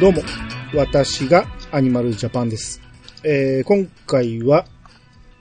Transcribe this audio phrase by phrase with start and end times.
[0.00, 0.22] どうも、
[0.74, 2.80] 私がアニマルジャパンです。
[3.22, 4.64] えー今回は、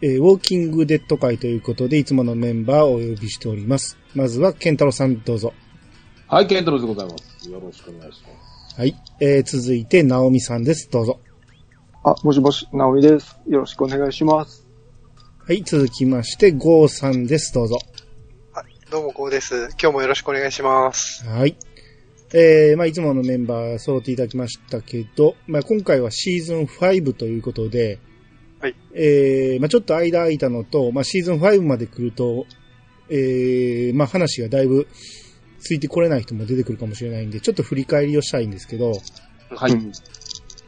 [0.01, 3.97] えーウォーキングデッド会ということで、いつものメンバーをお呼びしております。
[4.13, 5.53] まずは、ケンタロウさんどうぞ。
[6.27, 7.49] はい、ケントロでございます。
[7.49, 8.79] よろしくお願いします。
[8.81, 8.95] はい。
[9.21, 10.89] えー続いて、ナオミさんです。
[10.91, 11.21] どうぞ。
[12.03, 13.39] あ、もしもし、なおみです。
[13.47, 14.67] よろしくお願いします。
[15.47, 15.63] はい。
[15.63, 17.53] 続きまして、ゴーさんです。
[17.53, 17.79] どうぞ。
[18.91, 19.69] どうも、こうです。
[19.81, 21.25] 今日もよろしくお願いします。
[21.25, 21.55] はい。
[22.33, 27.99] えー、まあ、いつものメンバー揃っていただきましたけど、まあ、今回はシーズン5ということで、
[28.59, 28.75] はい。
[28.93, 32.45] えー、まあ、ちょっと間空いたのと、まあ、シーズン5まで来ると、
[33.09, 34.87] えー、まあ、話がだいぶ
[35.59, 38.93] ついてこれない人も出てくるかもしれないんで、ちょっと振り返りをしたいんですけど、
[39.49, 39.71] はい。
[39.71, 39.91] うん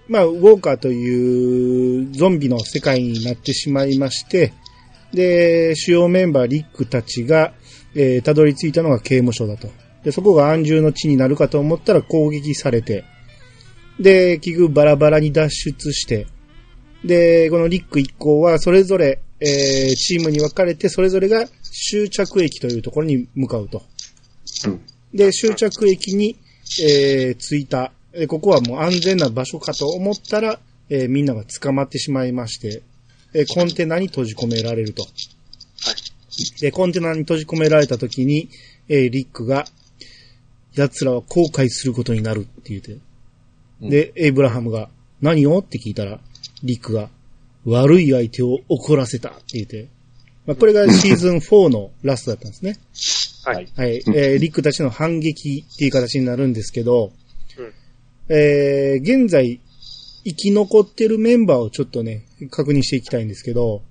[0.07, 4.53] まあ、ウォーカーというゾンビの世界になってしまいまして、
[5.13, 7.53] で、主要メンバー、リックたちが、
[7.95, 9.69] えー、たどり着いたのが刑務所だと。
[10.03, 13.03] で、そこが安住の地になるかと思ったら攻撃されて、
[13.99, 16.27] で、結局バラバラに脱出して、
[17.03, 23.83] で、このリック一行はそれぞれ、えー、チームに分かれて、それぞれが終着駅というところに向かうと。
[24.65, 24.81] うん
[25.13, 26.37] で、終着駅に、
[26.81, 27.91] えー、着いた。
[28.13, 32.81] えーここはもう安全な場所かと思ったら、えーみんなが捕まってしまいまして、
[33.33, 35.05] えーコンテナに閉じ込められると。
[36.59, 38.49] で、コンテナに閉じ込められた時に、
[38.87, 39.65] えーリックが、
[40.75, 42.97] 奴らは後悔することになるって言って。
[43.81, 44.89] で、エイブラハムが、
[45.21, 45.59] 何を？
[45.59, 46.19] って聞いたら、
[46.63, 47.09] リックが、
[47.65, 49.87] 悪い相手を怒らせたって言って。
[50.45, 52.77] まあ、これが シーズン4のラストだったんですね。
[53.43, 53.67] はい。
[53.75, 53.95] はい。
[54.15, 57.11] えーリックたちの反撃っていう形になるんですけど、
[57.57, 57.73] うん
[58.29, 59.59] えー現在、
[60.23, 63.81] 生き残ってるメンバーをちょっとね、確認していきたいんですけど、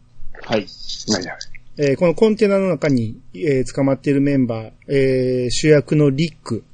[0.42, 0.66] はい。
[1.08, 1.36] はいはい。
[1.78, 6.64] えーこのコンテナの中に、えー捕まっているメンバー、えー主役のリック。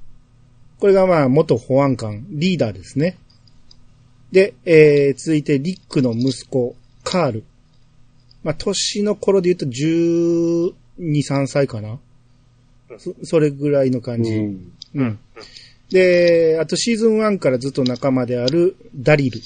[0.78, 3.16] これがまあ、元保安官、リーダーですね。
[4.32, 7.44] で、えー続いてリックの息子、カール。
[8.42, 11.98] まあ、年の頃で言うと12、3歳かな
[12.98, 14.32] そそれぐらいの感じ。
[14.32, 14.72] うん。
[14.94, 15.18] うん。
[15.90, 19.40] で、あとシーズン1からずっと仲間であるダリル。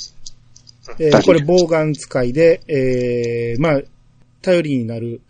[0.98, 3.82] えーこれ、ボウガン使いで、えー、まあ、
[4.42, 5.20] 頼りになる、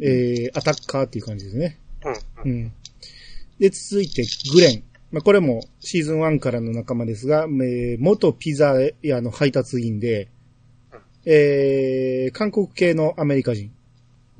[0.00, 1.78] えー、アタッカーっていう感じですね。
[2.44, 2.50] うん。
[2.50, 2.72] うん。
[3.60, 4.82] で、続いて、グレン。
[5.14, 10.26] まあ、これもシーズン1からの仲間ですが、えー元ピザ屋の配達員で、
[11.24, 13.70] えー、韓国系のアメリカ人。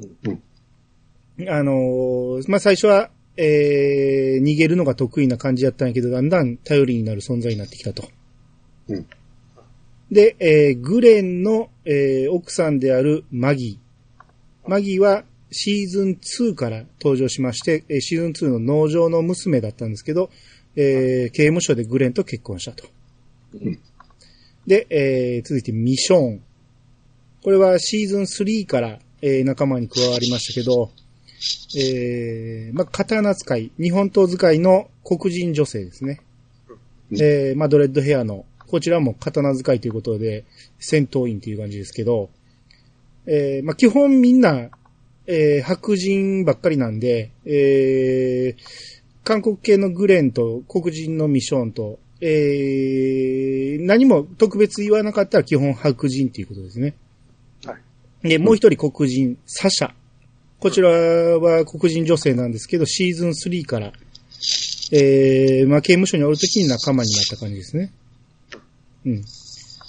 [0.01, 1.49] うん。
[1.49, 8.09] あのーまあ、最初は、えー、逃げるのが得意な感じだったんやけど、だんだん頼りになる存在になってきたと。
[8.89, 9.07] うん
[10.11, 14.69] で、えー、グレンの、えー、奥さんであるマギー。
[14.69, 20.31] マギーはシーズン2から登場しまして、えーシーズン2の農場の娘だったんですけど、
[20.77, 22.85] えー、刑務所でグレンと結婚したと。
[23.61, 23.81] うん
[24.67, 26.43] で、えー、続いてミショーン。
[27.43, 30.91] これはシーズン3から、えー仲間に加わりましたけど、
[31.77, 36.21] えー、まあ、刀使い、日本刀使いの黒人女性ですね。
[37.11, 40.45] うんえー、まあ、ドレッドヘアの、こちらも刀使いということで、
[40.79, 42.31] 戦闘員という感じですけど、
[43.27, 44.71] えー、まあ、基本みんな、
[45.27, 48.63] えー、白人ばっかりなんで、えー、
[49.25, 56.95] 韓国系のグレンと黒人のミショーンと、えー、何も特別言わなかったら基本白人ということですね。
[57.65, 57.77] は
[58.23, 58.29] い。
[58.29, 59.93] で、もう一人黒人、サシャ。
[60.61, 63.93] こちらは黒人女性なんですけど、シーズン3から、
[64.93, 67.93] えー、まあ、刑務所におるときに仲間になった感じですね。
[69.07, 69.23] うん。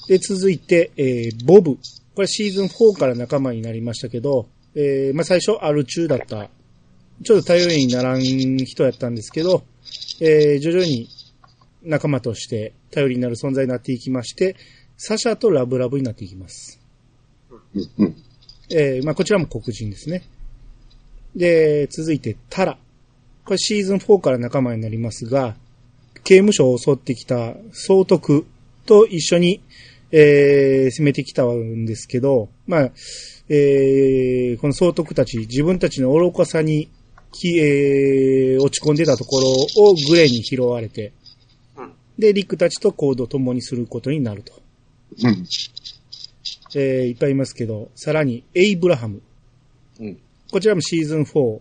[0.08, 1.78] で、続いて、えー、ボブ。
[2.16, 6.50] これシーズン4から仲間になりましたけど、えー、まあ、最初、アル中だった。
[7.24, 9.64] ちょっと頼りにならん人やったんですけど、
[10.22, 11.08] えー、徐々に
[11.84, 14.56] 仲間として頼りになる存在になっていきまして、
[14.98, 16.80] サシャとラブラブになっていきます。
[18.70, 20.24] えーまあ、こちらも黒人ですね。
[21.36, 22.78] で、続いて、タラ。
[23.44, 25.56] これシーズン4から仲間になりますが、
[26.24, 28.48] 刑務所を襲ってきた総督
[28.86, 29.62] と一緒に、
[30.12, 32.92] えー攻めてきたんですけど、まあ、
[33.50, 36.90] えーこの総督たち、自分たちの愚かさに、
[37.36, 39.50] きえー落ち込んでたところ
[39.90, 41.12] をグレーに拾われて、
[41.78, 44.54] うんで、リックたちと行動を共にすることになると。
[45.24, 45.46] うん。
[46.76, 49.22] えーいっぱいいますけど、さらに、エイブラハム。
[50.00, 50.18] うん。
[50.52, 51.60] こちらもシーズン4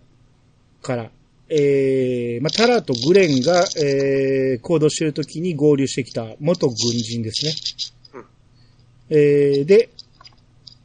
[0.82, 1.11] から、
[1.49, 7.53] えー、まあ、タラとグレンが、えー、行動しているときに合流してきた元軍人ですね。
[8.15, 8.25] うん
[9.11, 9.91] えー、で、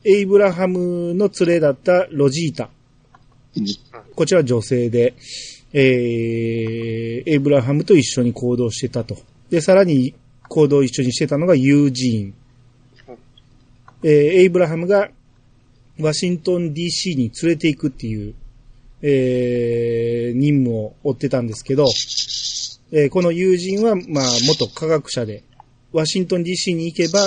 [0.03, 2.69] エイブラハムの連れだったロジータ。
[3.57, 3.65] うん
[4.19, 5.13] こちら女性で、
[5.71, 9.15] えー、エイブラハムと一緒に行動してたと。
[9.49, 10.13] で、さらに、
[10.49, 13.17] 行動を一緒にしてたのがユージーン。
[14.03, 15.09] えーエイブラハムが
[16.01, 18.35] ワシントン DC に連れて行くっていう、
[19.03, 21.85] えー任務を負ってたんですけど、
[22.91, 25.43] えーこの友人は、まあ、元科学者で、
[25.93, 27.21] ワシントン DC に行けば、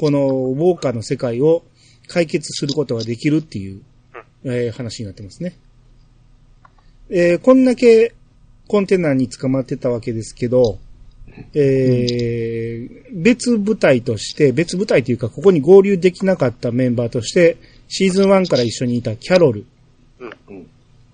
[0.00, 1.62] このウォーカーの世界を
[2.08, 3.80] 解決することができるっていう、
[4.42, 5.56] えー話になってますね。
[7.08, 8.14] えーこんだけ
[8.68, 10.78] コンテナに捕まってたわけですけど、
[11.54, 17.56] えー別部隊として、別部隊というか、ここに合流できなかったメンバーとして、
[17.88, 19.64] シーズン1から一緒にいたキャロル、
[20.20, 20.66] うん。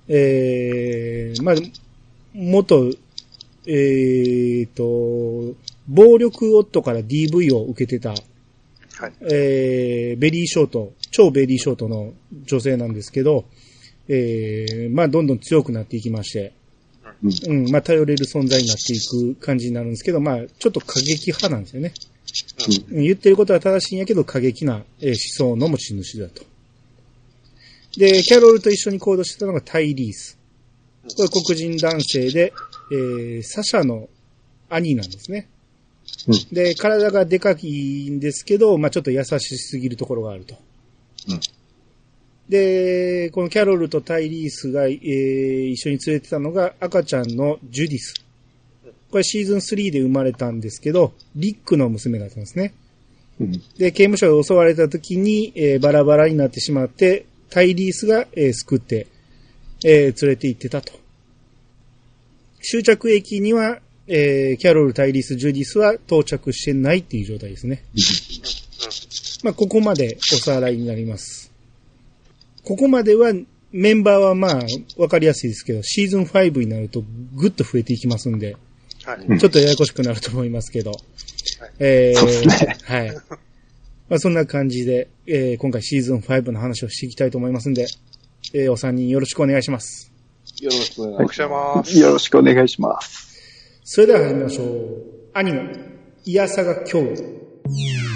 [0.09, 1.55] えーまあ、
[2.35, 2.91] 元、
[3.67, 5.55] えーと、
[5.87, 9.12] 暴力夫から DV を受けてた、はい。
[9.31, 12.12] えーベリーショート、超ベリーショートの
[12.45, 13.45] 女性なんですけど、
[14.08, 16.52] えーまあ、どんどん強くなっていきまして、
[17.46, 21.93] うん、まあ、頼れる存在になっていく感じになるんですけど、まあ、ちょっと過激派なんですよね。
[22.90, 25.08] うん言ってることは正しいんやけど、過激なえー
[25.40, 26.43] 思想の持ち主だと。
[27.99, 30.38] で、キャロルと一緒に行動してたのがタイリース。
[31.16, 32.52] これ黒人男性で、
[32.90, 34.08] えーサシャの
[34.70, 35.49] 兄なんですね。
[36.26, 40.56] うんで、体がでかいんですけど、まあちょっと優しすぎるところがあると。
[41.28, 41.40] うん
[42.52, 48.14] で、このキャロルとタイリースが、えー一緒に連れてたのが赤ちゃんのジュディス。
[49.10, 52.75] これシーズン3で生まれたんですけど、リックの娘だったんですね。
[53.40, 53.52] うん。
[53.78, 59.06] で、刑務所で襲われた時に、えーバラバラになってしまって、タイリースが、えー救って、
[59.82, 60.93] えー連れて行ってたと。
[62.60, 67.82] 終着駅には、えーキャロル、タイリース、ジュディスは到着してないっていう状態ですね。
[69.43, 71.42] まあ、ここまでおさらいになります。
[72.64, 73.32] ここまでは、
[73.73, 74.61] メンバーはまあ、
[74.99, 77.03] わかりやすいですけど、シーズン5になると
[77.35, 78.56] ぐっと増えていきますんで、
[79.05, 79.38] はい。
[79.38, 80.93] ちょっとややこしくなると思いますけど。
[81.79, 83.14] えーそうですねはい。
[84.09, 87.87] まあそんな感じで、えー今回シーズン5の話をしていきたいと思いますんで、
[88.53, 90.12] えーお三人よろしくお願いします。
[90.61, 91.99] よろしくお願いししまます。
[91.99, 93.81] よろしくお願いします。
[93.85, 94.69] それでは始めましょう。
[95.35, 95.61] アニメ、
[96.25, 98.12] イヤサガ今日。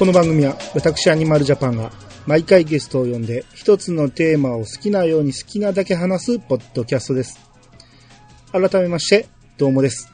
[0.00, 1.92] この番組は私アニマルジャパンが
[2.26, 7.38] 毎回ゲストを呼んで一つのテーマを好きなように好きなだけ話すポッドキャストです。
[8.50, 10.10] 改めまして、どうもです。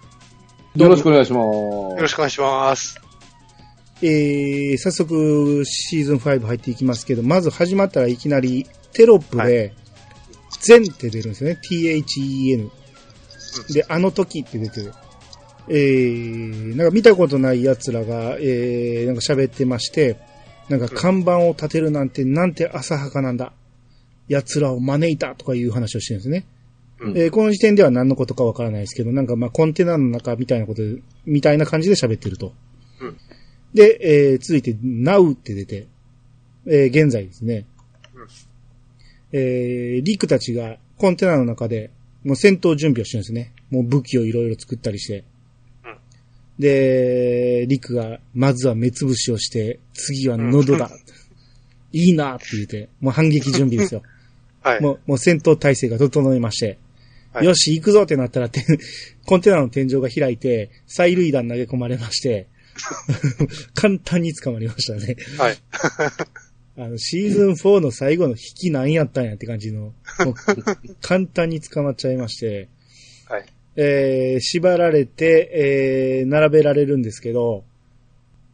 [0.74, 0.82] す。
[0.82, 1.44] よろしくお願いします。
[1.44, 3.00] よろしくお願いします。
[4.02, 9.72] えー、早速シーズン5入っていきますけど、まず始まったらいきなりテロップはで、
[10.62, 11.60] 全って出るんですよね。
[11.62, 12.70] t-h-e-n。
[13.72, 14.92] で、あの時って出てる。
[15.68, 20.16] えー、なんか見たことない奴らが、えー、なんか喋ってまして、
[20.68, 23.52] なんか看板を立てるなんてなんて浅はかなんだ。
[24.28, 26.46] 奴らを招いたとかいう話をしてるんですね。
[26.98, 32.52] うんえーこの時点では何のことかわからないですけど、なんかまあコンテナの中みたいなことで、みたいな感じで喋ってると。
[33.00, 33.16] うん
[33.74, 35.86] で、えー続いて Now って出て、
[36.66, 37.66] えー現在ですね。
[38.14, 38.26] うん
[39.32, 41.90] えーリクたちがコンテナの中で、
[42.24, 43.52] もう戦闘準備をしてるんですね。
[43.70, 45.24] もう武器をいろいろ作ったりして。
[46.58, 50.90] うんで、リクが、まずは目つぶしをして、次は喉だ。
[51.92, 54.02] いいなって言って、もう反撃準備ですよ。
[54.62, 54.82] はい。
[54.82, 56.78] もう、もう戦闘態勢が整いまして、
[57.32, 58.64] はいよし、行くぞってなったら、て
[59.26, 62.46] コンテナの天井が開いて、催涙弾投げ込まれまして、
[63.74, 65.16] 簡単に捕まりましたね。
[65.36, 65.58] はい。
[66.78, 69.94] あの、シーズン4の最後の引き何やったんやって感じの、
[71.00, 72.68] 簡単に捕まっちゃいまして、
[73.26, 73.46] はい。
[73.76, 77.64] えー、縛られて、えー、並べられるんですけど、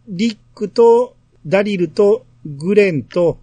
[0.09, 1.15] リックと
[1.47, 3.39] ダリルとグレンと、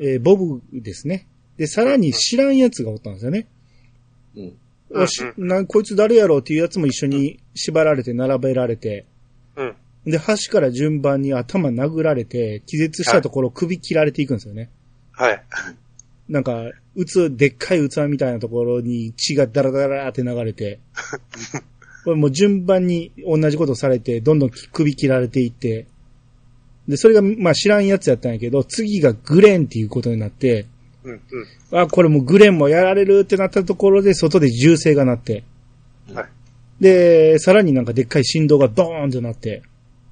[0.00, 1.26] えーボブですね。
[1.56, 3.46] で、さらに知らんやつがおったんですよね。
[4.36, 4.56] うん。
[4.94, 9.06] おしなこいつ誰やろうっていうやつも一緒に縛られて並べられて、
[9.56, 9.74] うん。
[10.04, 14.70] で、端から順番に頭殴られて、気絶したところ首切られていくんですよね。
[15.12, 15.42] はい。
[16.28, 20.78] なんか、器、でっかい器みたいなところに血がダラダラって流れて、
[22.04, 25.86] これもう順番に同じことされて、どんどん首切られていって、
[26.88, 30.66] で、それが、まあ知らんやつやったんやけど、次がグレンっていうことになって、
[31.04, 31.20] うん。
[31.70, 31.78] うん。
[31.78, 35.44] あ、これもうグレンもやられるってなったところで、外で銃声が鳴って、
[36.12, 36.26] はい。
[36.80, 39.62] で、さらになんかでっかい振動がドーンとなって、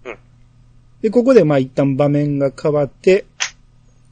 [0.04, 0.16] うん
[1.02, 3.24] で、ここでまあ一旦場面が変わって、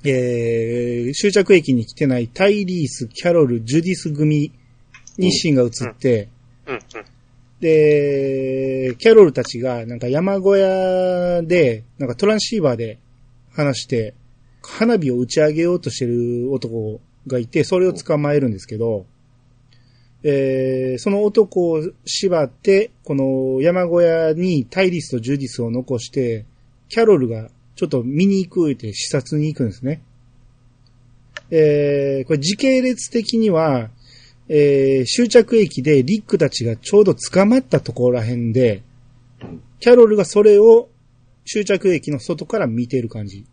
[0.04, 4.52] えー、終着駅に来てないタイリース、キャロル、ジュディス組
[5.16, 6.28] にシーンが映って、
[6.66, 6.74] うん。
[6.74, 6.80] うん。
[7.60, 12.98] で、キャロルたちがなんか山小屋で、なんかトランシーバーで
[13.52, 14.14] 話して、
[14.62, 19.06] 花火を打ち上げようとしてる男がいて、それを捕まえるんですけど、
[20.22, 26.44] えーその男を縛って、この山小屋にタイリスとジュディスを残して、
[26.88, 30.02] キャロルがちょっと見に行くって視察に行くんですね。
[31.48, 33.90] えーこれ時系列的には、
[34.48, 38.82] えー終着駅でリックたちがちょうど捕まったところら辺で、
[39.78, 40.88] キャロルがそれを
[41.46, 43.46] 終着駅の外から見てる感じ。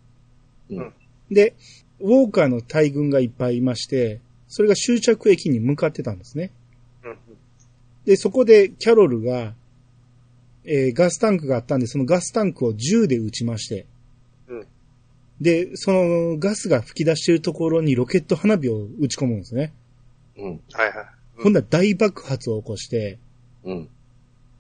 [0.72, 0.91] うん
[1.29, 1.53] で、
[2.00, 6.50] ウォーカーの大軍がいっぱいいまして、それが終着駅に向かってたんですね。
[7.03, 7.17] うん。
[8.05, 9.53] で、そこでキャロルが、
[10.63, 13.94] えーガスタンクがあったんで、そのガスタンクを銃で撃ちまして、うん
[15.42, 19.74] で、そのガスが吹き出しているところにロケット花火を撃ち込むんですね。
[20.38, 20.62] うん。
[20.72, 21.06] はいはい。
[21.42, 23.20] ほんなら大爆発を起こして、
[23.63, 23.89] うん。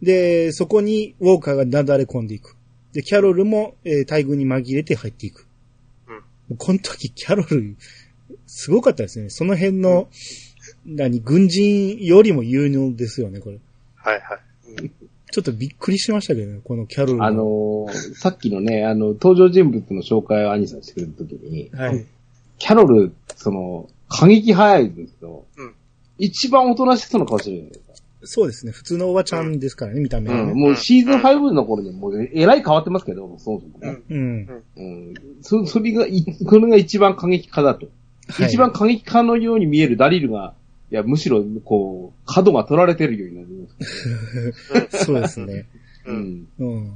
[0.01, 2.57] で、そこにウォーカーがなだれ込んでいく。
[2.91, 5.47] で、キャロルも、えー大軍に紛れて入っていく。
[6.49, 7.75] うんこの時、キャロル、
[8.45, 9.29] すごかったですね。
[9.29, 10.09] その辺の、
[10.85, 13.59] 何、軍人よりも有能ですよね、これ。
[13.95, 14.39] はいはい。
[15.35, 22.05] うんちょっとびっくりしましたけどね、このキャロルあのーさっきのね、あの、登場人物の紹介を兄さんしてくれたときに、はい。
[22.57, 25.73] キャロル、その、過激早いんですけど、うん
[26.17, 28.07] 一番おとなしそうな顔してるじゃないですか。
[28.23, 30.51] そうですね、普通のおばちゃんですからね、見た目はね。
[30.53, 34.01] うん、もうシーズン5の頃にもうえらい変わってますけど、そもそもね。
[34.09, 34.63] うん。
[34.77, 35.13] うん。
[35.41, 37.85] そ、それがい、これが一番過激化だと。
[37.85, 37.95] はい
[38.47, 40.55] 一番過激化のように見えるダリルが、
[40.91, 45.67] いや、むしろ、こう、角が取られてるようになります、 そうですね。
[46.05, 46.47] ううんん。
[46.59, 46.91] うん。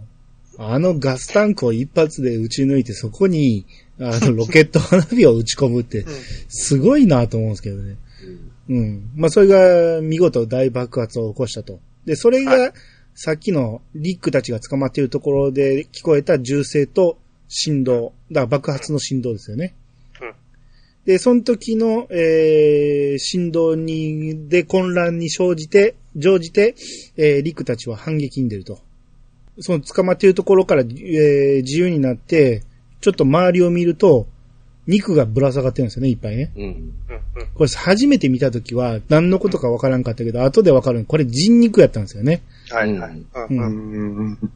[0.62, 3.65] あのガスタンクを一発で撃ち抜いて、そこに、
[4.00, 6.05] あの、ロケット花火を撃ち込むって、
[6.50, 7.96] すごいなと思うんですけどね。
[8.69, 9.10] うん。
[9.15, 11.79] まあ、それが見事大爆発を起こしたと。
[12.05, 12.74] で、それはが、
[13.15, 17.17] さっきのリックたちが捕まっているところで聞こえた銃声と
[17.48, 18.13] 振動。
[18.31, 19.74] だから爆発の振動ですよね。
[21.10, 26.75] うんで、その時の、えー、振動に、で混乱に生じて、乗じて、
[27.18, 28.78] えー、リックたちは反撃に出ると。
[29.60, 32.62] その捕まっているところから、えー、自由になって、
[33.01, 34.28] ちょっと周りを見ると、
[34.86, 36.51] 肉がぶら下がってるんですよね、いっぱいね。
[36.56, 36.63] うん。
[36.63, 36.94] うんうん
[37.56, 42.44] これ初めて見たときは何のことかわからんかったけど、後でわかるこれ人肉やったんですよね。
[42.70, 43.13] はいはい。
[43.13, 44.51] ううんんうん。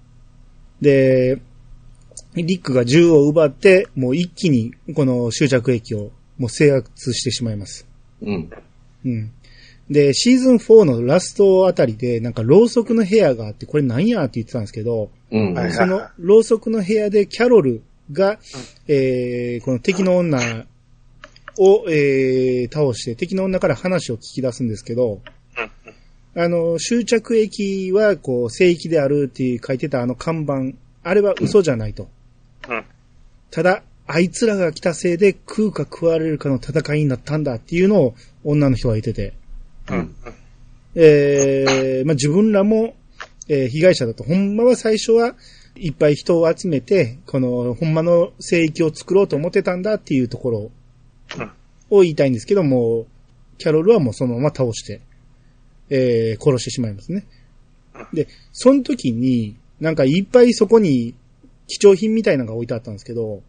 [0.81, 1.39] で、
[2.35, 7.87] リックが銃を奪って、もう一気にこの終着駅をもう制圧してしまいます。
[8.21, 8.49] うん。
[9.05, 9.31] うん。
[9.89, 15.53] で、シーズン4のラストあたりで、なんかろうそくの部屋があって、これ何やって言ってたんですけど、うん。
[15.53, 18.39] はいそのろうそくの部屋でキャロルが、
[18.87, 20.39] えー、この敵の女
[21.57, 25.21] を、えー、倒して、敵の女から話を聞き出すんですけど、
[26.35, 32.09] あの、終着駅は、こう、聖域であるって書いてたあの看板、あれは嘘じゃないと。
[32.69, 32.83] うん
[33.53, 39.33] ただ、あいつらが来たせいで食うか食われるかの戦いになったんだっていうのを女の人が言ってて、
[39.89, 40.15] うん
[40.95, 42.95] えー、まあ、自分らも、
[43.49, 44.23] えー被害者だと。
[44.23, 45.35] ほんまは最初は
[45.75, 50.71] いっぱい人を集めて、この、ほんまの聖域を作ろうと思ってたんだっていうところ
[51.37, 51.51] うん
[51.89, 53.05] を言いたいんですけども、
[53.57, 55.01] キャロルはもうそのまま倒して、
[55.89, 57.25] えー殺してしまいますね。
[58.13, 61.15] で、その時に、なんかいっぱいそこに
[61.67, 63.41] 貴重品みたいなのが置いてあったんですけど、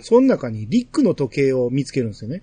[0.00, 2.42] その中にリックの時計を見つけるんですよね。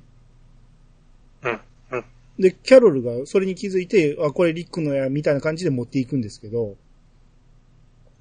[1.43, 1.59] うん
[1.91, 2.05] うん
[2.39, 6.75] で、キャロルがそれに気づいて、あ、これリックのや、みたいな感じで持っていくんですけど、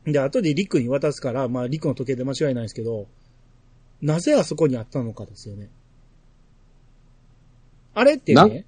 [0.04, 3.06] で、後でリックに渡すから、まあ、リックの時計で間違いないですけど、
[4.02, 5.70] なぜあそこにあったのかですよね。
[7.94, 8.66] あれってなね、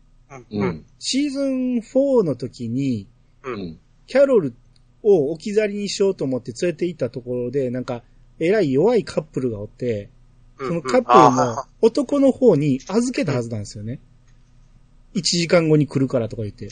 [0.51, 0.87] うん。
[0.99, 3.09] シーズン4の時に、
[3.43, 3.79] ううんん。
[4.07, 4.55] キャロル
[5.03, 8.03] を置き去りにしようと思って連れて行ったところで、なんか、
[8.39, 10.09] えらい弱いカップルがおって、
[10.59, 14.01] そのカップルの男の方に預けたはずなんですよね。
[15.15, 16.69] 1時間後に来るからとか言って。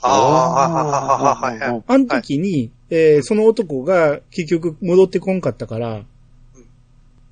[0.00, 1.82] ああ、はいはいはい。
[1.86, 6.04] あの時に、えーその男が結局戻ってこんかったから、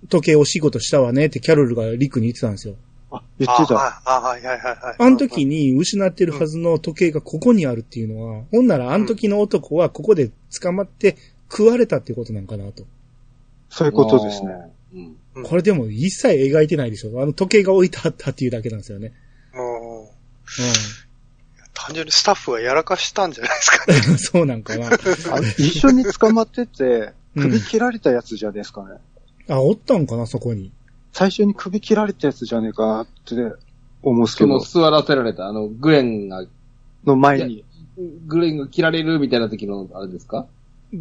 [0.08, 2.74] 時計お仕事したわねってキャロルがリックに言ってたんですよ。
[3.10, 3.76] あ、言ってた。
[3.76, 4.96] ああ、はいはいはいはい。
[4.98, 10.30] あの時に失ってるはずの時計がここにあるっていうのは、ほんならあの時の男はここで
[10.60, 11.16] 捕まって
[11.50, 12.84] 食われたっていうことなんかなと。
[13.70, 14.52] そういうことですね。
[14.94, 15.16] うん。
[15.36, 17.22] うんこれでも一切描いてないでしょ。
[17.22, 19.12] あの時計が置いてあったっていうだけなんですよね。
[19.54, 20.08] もう、う
[21.74, 24.14] 単純にスタッフがやらかしたんじゃないですかね。
[24.14, 24.16] ん。
[24.18, 24.88] そうなんかな。
[24.88, 24.90] あ
[25.58, 28.96] 一緒に捕まってて、うん首切られたやつじゃねえですかね。
[29.50, 30.72] あ、おったんかな、そこに。
[31.12, 33.34] 最初に首切られたやつじゃねえかって
[34.02, 36.46] 思うんですけどその、座らせられた、あの、グエンが、
[37.04, 37.62] の前に。
[38.26, 40.46] グレンが切られるみたいな時の、あれですか？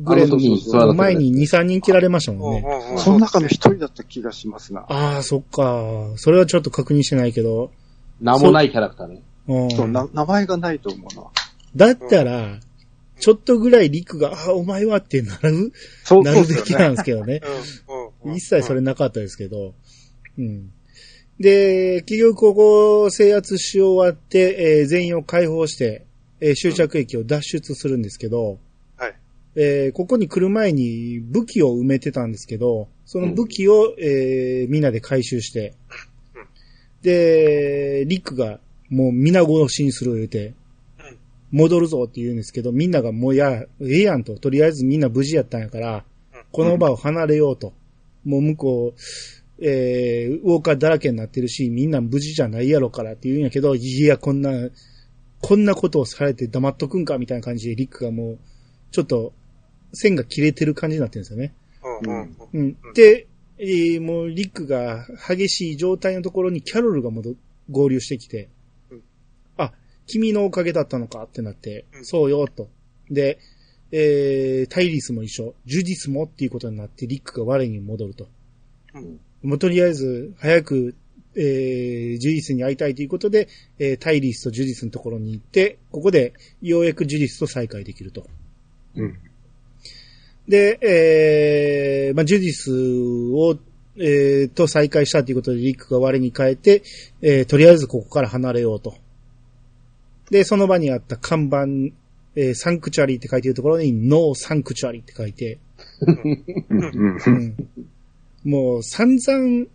[0.04, 2.66] グレンあの前に2、3人切られましたもんね。
[2.98, 4.86] その中の一人だった気がしますな。
[4.90, 6.14] ああ、そっか。
[6.18, 7.72] それはちょっと確認してないけど。
[8.22, 9.22] 名もないキャラクターね。
[9.48, 11.24] うんそうな名前がないと思うな。
[11.76, 12.60] だったら、
[13.20, 15.72] ちょっとぐらいリクが、ああ、お前はってなる、
[16.04, 16.74] そう、なるべき。
[16.74, 17.42] なんですけどね。
[17.88, 19.76] うんうんうん一切それなかったですけど。
[20.40, 20.72] うん。
[21.40, 26.06] で、結局ここを制圧し終わって、えー全員を解放して、
[26.40, 28.58] えー終着駅を脱出するんですけど、はい。
[29.56, 35.74] えーここに来る前に武器を埋めてたんですけど、その武器を、えーみんなで回収して
[36.36, 36.46] うん、
[37.02, 38.60] で、リックが
[38.90, 40.54] もう皆殺しにする言うて
[41.00, 41.18] うん、
[41.52, 46.04] 戻るぞって言うんですけど、みんながもうや、ええやんと、とりあえずみんな無事やったんやから、
[46.52, 47.74] この場を離れようと。
[48.26, 49.00] もう向こう、
[49.60, 54.52] えー、ウォーカーだらけになってるし、みんな無事じゃないやろからって言うんやけど、いや、こんな、
[55.42, 58.40] こんなことをされて黙っとくんかみたいな感じで、リックがもう、
[58.92, 59.34] ちょっと、
[59.96, 61.54] 線が切れてる感じになってるんですよね。
[62.54, 62.78] うん。
[62.94, 67.36] で、えーもうリックが激しい状態のところにキャロルが戻、
[67.72, 68.50] 合流してきて
[68.92, 69.02] うん、
[69.58, 69.72] あ、
[70.06, 72.70] 君のおかげだったのかってなって、うんそうよ、と。
[73.10, 73.40] で、
[73.92, 78.28] えー、タイリスも一緒、ジュディスもっていうことになって、リックが我に戻ると。
[78.94, 80.96] うんもうとりあえず、早く、
[81.36, 83.48] えー、ジュディスに会いたいということで、
[83.78, 88.26] えー、タイリスとジュディスのところに行って、ここで、ようやくジュディスと再会できると。
[88.96, 89.20] うん。
[90.48, 92.72] で、えー、まあ、ジュディス
[93.34, 93.58] を、
[93.98, 96.84] えー、と再会したということで、リックが我に変えて、
[97.22, 98.96] えー、とりあえずここから離れようと。
[100.30, 101.96] で、その場にあった看板、
[102.36, 105.58] えー、 Sanctuary って書いてるところに、 No Sanctuary って書いて、
[106.02, 107.18] うん。
[107.26, 107.70] うん
[108.44, 109.66] もう散々、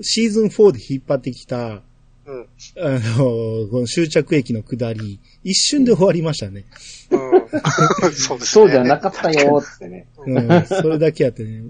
[0.00, 1.82] シーズン4で引っ張ってきた、
[2.24, 6.64] うんあの、この終着駅の下り、一瞬で終わりましたね。
[7.10, 7.21] うん
[8.00, 8.38] そうですね。
[8.40, 10.06] そうじゃなかったよ、つってね。
[10.26, 11.62] うん、それだけやってね。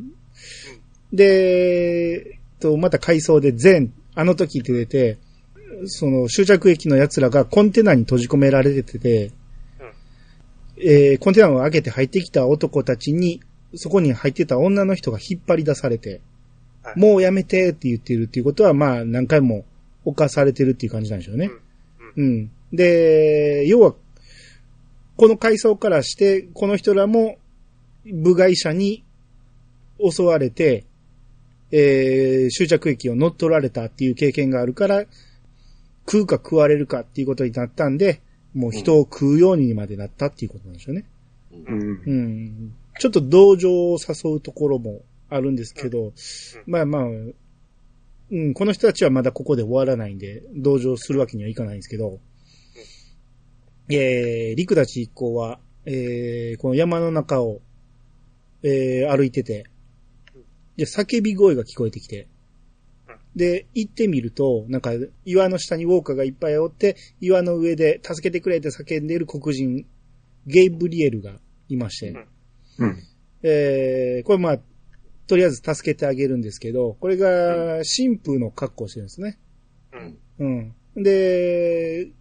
[1.12, 5.18] で、と、また回想で全、あの時って出て、
[5.86, 9.32] その終着駅の奴らがコンテナに閉じ込められてて、
[10.78, 13.40] えーコンテナを開けて入ってきた男たちに、
[13.74, 16.20] そこに入ってた女の人が引っ張り出されて、
[16.82, 19.64] はいもうやめてって言ってるっていうことは、まあ何回も
[20.04, 21.50] 犯されてるっていう感じなんでしょうね。
[22.16, 22.50] うん。
[22.72, 23.94] で、要は、
[25.16, 27.36] この階層からして、この人らも
[28.04, 29.04] 部外者に
[29.98, 30.84] 襲われて、
[31.70, 35.04] えー、終着駅を乗っ取られたっていう経験があるから、
[36.06, 38.20] 食うか食われるかっていうことになったんで、
[38.54, 41.04] もう人を食うようにまでなったっていうことなんでしょうね。
[41.52, 42.02] うん。
[42.06, 42.74] うん。
[42.98, 46.12] ちょっと同情を誘うところもあるんですけど、
[46.66, 52.18] まあまあ、うん、この人たちはまだここで終わらないんで、同情するわけにはいかないんですけど、
[53.88, 57.60] えー、陸たち一行は、えー、この山の中を、
[58.62, 59.64] えー、歩いてて、
[60.76, 62.28] で、叫び声が聞こえてきて、
[63.34, 64.92] で、行ってみると、なんか、
[65.24, 69.86] 岩の下にウォーカーがいっぱいおって、岩の上で助けてくれって叫んでいる黒人、
[70.46, 71.32] ゲイブリエルが
[71.68, 72.26] いまして、
[72.78, 72.98] うん。
[73.42, 74.58] えー、これまあ、
[75.26, 79.38] とりあえず助けてあげるんですけど、これが神父の格好をしてるんですね。
[80.38, 80.74] うん。
[80.96, 81.02] うん。
[81.02, 82.12] で、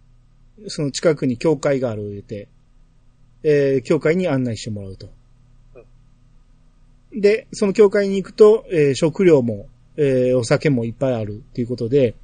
[0.68, 2.48] その近くに教会がある言うて、
[3.42, 5.10] えー、教会に案内してもらうと。
[7.14, 12.14] で、その教会に行くと、えー食料も、えーお酒もいっぱいあるっていうことで、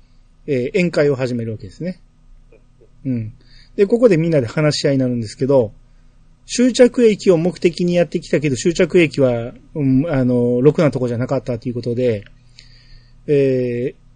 [0.47, 2.01] えー宴会を始めるわけですね。
[3.05, 3.35] うん。
[3.77, 5.73] で、ここでみんなで話し合いになるんですけど、
[6.47, 12.25] 終着駅を目的にやってきたけど、終着駅は、うん、あの、ろくなとこじゃなかったということで、
[13.27, 14.08] えー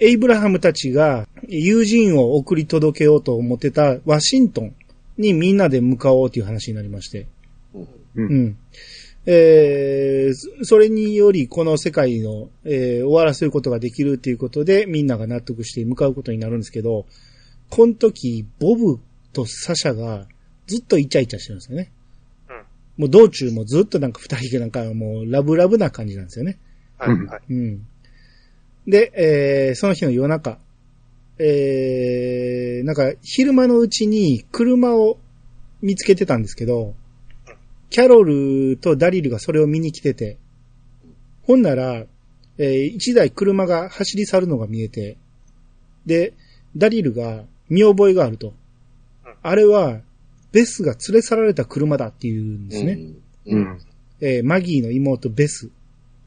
[0.00, 4.74] エイブラハムたちが友人を送り届けようと思ってたワシントン
[5.16, 7.26] にみんなで向かおうという話になりまして。
[7.74, 7.86] う。
[8.16, 8.56] うんん。
[9.26, 17.06] えーそそれによりこの世界の、えー終わらせることができるということでみんなが納得して向かうことになるんですけど、
[17.68, 19.00] この時、ボブ
[19.32, 20.26] とサシャが
[20.66, 21.90] ずっとイチャイチャしてるんですよね。
[22.48, 22.56] うん
[22.98, 26.58] もう道中もずっとなんか二人がなんかもうラブラブな感じなんですよね。
[26.98, 27.40] はい、はい。
[27.48, 27.86] うん。
[28.88, 30.58] で、えーその日の夜中、
[31.38, 35.18] えーなんか昼間のうちに車を
[35.82, 36.94] 見つけてたんですけど、
[37.90, 40.38] キャロルとダリルがそれを見に来てて、
[41.42, 42.04] ほんなら、
[42.56, 45.18] えー一台車が走り去るのが見えて、
[46.06, 46.32] で、
[46.74, 48.54] ダリルが見覚えがあると。
[49.42, 50.00] あれは、
[50.50, 52.98] ベスが連れ去られた車だっていうんですね。
[53.46, 53.54] う。
[53.54, 53.80] うんん。
[54.22, 55.68] えーマギーの妹ベス。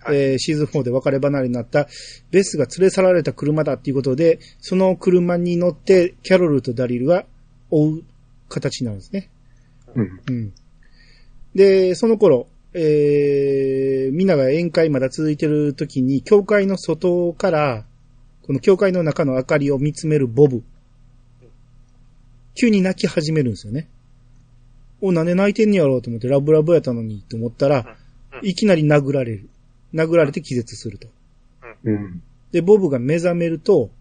[0.04, 1.88] はいえーシーズン4で別れ離れになった
[2.32, 7.26] ベスが連れ去られた車だっていうことで、その車に乗ってキャロルとダリルが
[7.70, 8.04] 追う
[8.50, 9.30] 形になるんですね。
[9.96, 10.22] うん。
[10.28, 10.54] うん。
[11.54, 17.86] で、その頃、えー、みんなが宴会まだ続いてる時に、教会の外から、
[18.44, 20.64] この教会の中の明かりを見つめるボブ。
[22.56, 23.88] 急に泣き始めるんですよね。
[25.02, 28.02] お、なんで泣いてんねやろうと思って、ラブラブやったのにと思ったら、うん
[28.44, 29.50] いきなり殴られる。
[29.94, 31.08] 殴られて気絶すると。
[31.84, 32.24] うん。
[32.52, 33.92] で、ボブが目覚めると、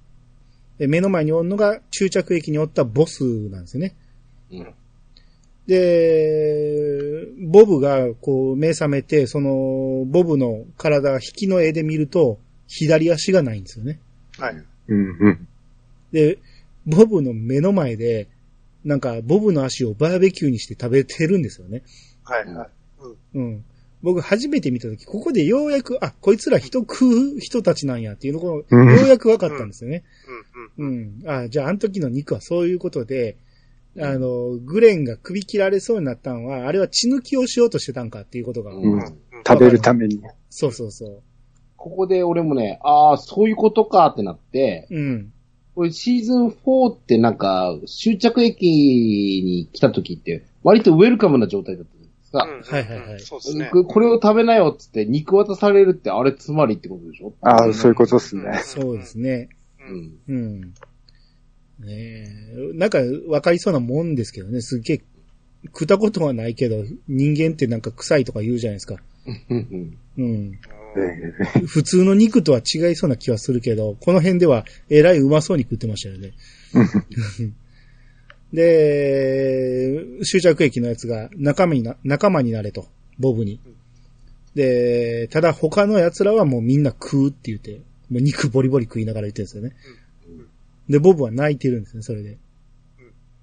[0.78, 3.94] え目の前におるのが終着駅におったボスなんですよね。
[4.50, 4.74] うん。
[5.66, 14.00] で、ボブがこう目覚めて、その、ボブの体、引きの絵で見ると、左足がないんですよね。
[14.38, 14.64] はい。
[14.88, 15.18] うん。
[15.20, 15.48] うん。
[16.12, 16.38] で、
[16.86, 18.28] ボブの目の前で、
[18.84, 21.82] なんか、ボブの足をバーベキューにして食べてるんですよね。
[22.24, 22.46] はい。
[22.46, 22.68] はい。
[23.34, 23.64] うん。
[24.02, 30.04] 僕初めて見たとき、ここでようやく、あ、こいつら人食う人たちなんやっていうのを、うんようやく分かったんですよね。
[30.78, 30.86] うん。
[30.86, 31.22] うん。
[31.24, 31.30] うん。
[31.30, 33.36] あ、じゃあ、あの時の肉はそういうことで、
[33.98, 40.20] あの、グレンが首切られそうになったんは、あれは血抜きをしようとしてたんかっていうことが、うんうん食べるために。
[40.50, 41.22] そうそうそ
[41.76, 44.96] ここで俺もね、ああ、そういうことかってなって、う。
[44.96, 45.32] うん。
[45.74, 51.99] これシーズン4ってなんか、終着駅に来た時って、割とウェルカムな状態だった
[52.32, 53.70] うんはいはいはいそうですね。
[53.72, 57.34] ここれを食べなよっつって肉渡されるってあれつまりってことでしょ？
[57.42, 58.60] ああ、そういうことですね。
[58.64, 59.48] そうですね。
[60.28, 60.32] う。
[60.32, 60.36] ん。
[60.36, 60.60] うん。
[60.60, 60.66] ね
[61.88, 62.28] え、
[62.74, 65.00] なんか分かりそうなもんですけどね、すっげえ、
[65.66, 68.96] 食ったことはないけど、人間ってなんか臭いとか言うじゃないですか。
[69.26, 69.98] うん。
[70.18, 70.52] うん。
[70.96, 71.00] え
[71.56, 76.32] え普通の肉とは違いそうな気はするけど、この辺ではえらいうまそうに食ってましたよね。
[78.52, 82.86] で、終着駅のやつが仲間にな、仲間になれと、
[83.18, 83.60] ボブに。
[84.54, 89.76] で、ただ他の奴らはもうみんな食うって言って、もう肉ボリボリ食いながら言ってるんですよね。
[90.88, 92.38] で、ボブは泣いてるんですね、それで。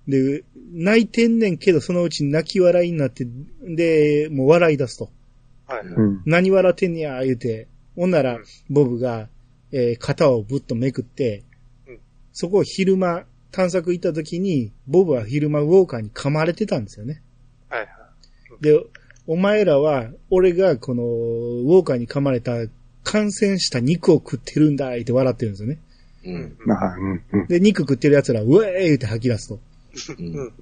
[0.08, 0.44] で、
[0.74, 3.26] 泣いてんねんけど、そのうち泣き笑いになって、
[3.62, 5.10] で、もう笑い出すと。
[5.66, 5.86] はい。
[5.86, 6.22] うん。
[6.26, 7.68] 何笑ってんねや、言うて。
[7.96, 8.40] ほんなら、
[8.70, 9.30] ボブが、
[9.72, 11.44] えー肩をぶっとめくって
[11.88, 12.00] うん、
[12.32, 13.26] そこを昼間、
[13.58, 17.24] 探索行った時に、ボブは昼間ウォーカーに噛まれてたんですよね。
[17.70, 17.80] はい。
[17.80, 18.64] はい。
[18.64, 18.80] で、
[19.26, 22.54] お前らは、俺がこの、ウォーカーに噛まれた、
[23.04, 25.80] 感染した肉を食ってるんだ、って笑ってるんですよね。
[26.24, 26.58] うん。
[26.68, 27.24] まあ、うん。
[27.32, 27.48] うん。
[27.48, 29.60] で、肉食ってる奴ら、うえー言って吐き出すと。
[30.20, 30.54] うん。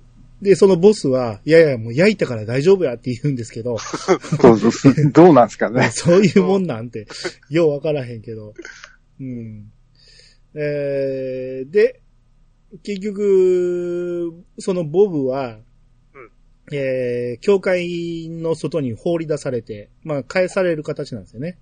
[0.41, 3.77] で、そのボスは、いやいや、もう焼いたから大丈夫やって言うんですけど。
[5.11, 5.89] どうなんですかね。
[5.91, 7.07] そういうもんなんて、
[7.49, 8.53] ようわからへんけど。
[9.19, 9.69] うん。
[10.53, 11.99] えー、で、
[12.83, 15.57] 結局、そのボブは、
[16.13, 21.57] うんえー、教会の外に放り出されて、まあ、返される形なんですよね。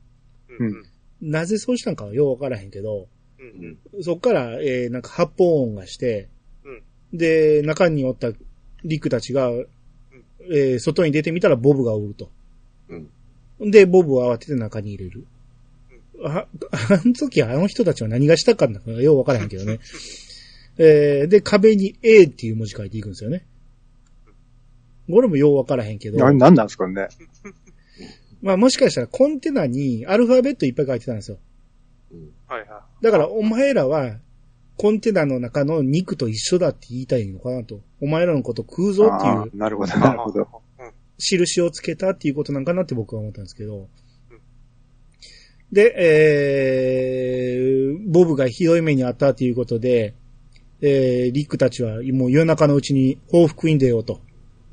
[0.59, 0.67] うん。
[0.67, 0.83] うん。
[1.21, 3.07] なぜそうしたんかはようわからへんけど、
[3.39, 4.03] うん。
[4.03, 6.29] そっから、えー、なんか発砲音がして、
[7.13, 8.29] で、中におった
[8.83, 9.49] リクたちが、
[10.51, 12.29] えー、外に出てみたらボブがおると。
[12.89, 13.71] うん。
[13.71, 15.25] で、ボブを慌てて中に入れる。
[16.25, 19.79] あ、あの時あの人たちは何がしたかんだかようわからへんけどね。
[20.77, 23.45] えー、で、壁に A っていう文字書いていくんですよね。
[25.09, 26.17] これもようわからへんけど。
[26.17, 27.07] な、なんなんですかね。
[28.41, 31.37] まあもしかしたらコンテナにアルファベットいっぱい書いてたんですよ。
[32.47, 32.67] はい。
[32.67, 34.19] はだからお前らは、
[34.77, 37.81] コンテナの中の肉と一緒だって言いたいのかなと。
[38.01, 40.47] お前らのこと食うぞっていうなるほど、なるほど。
[41.19, 43.87] 印をつけたっていうことなんかなって僕は思ったんですけど。
[45.71, 50.15] で、えー、ボブがひどい目にあったっていうことで、
[50.85, 54.19] えー、リックたちはもう夜中のうちに報復に出ようと。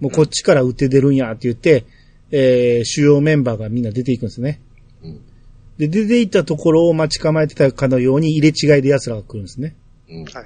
[0.01, 1.85] もうこっちから撃って出るんやって言って、
[2.33, 4.61] えー、主要メンバーがみんな出ていくんですね。
[5.05, 5.21] うん。
[5.79, 9.77] で、出て行ったところを待ち構えてたかのように入れ違いで奴らが来るんですね。
[10.09, 10.25] うん。
[10.25, 10.45] はい。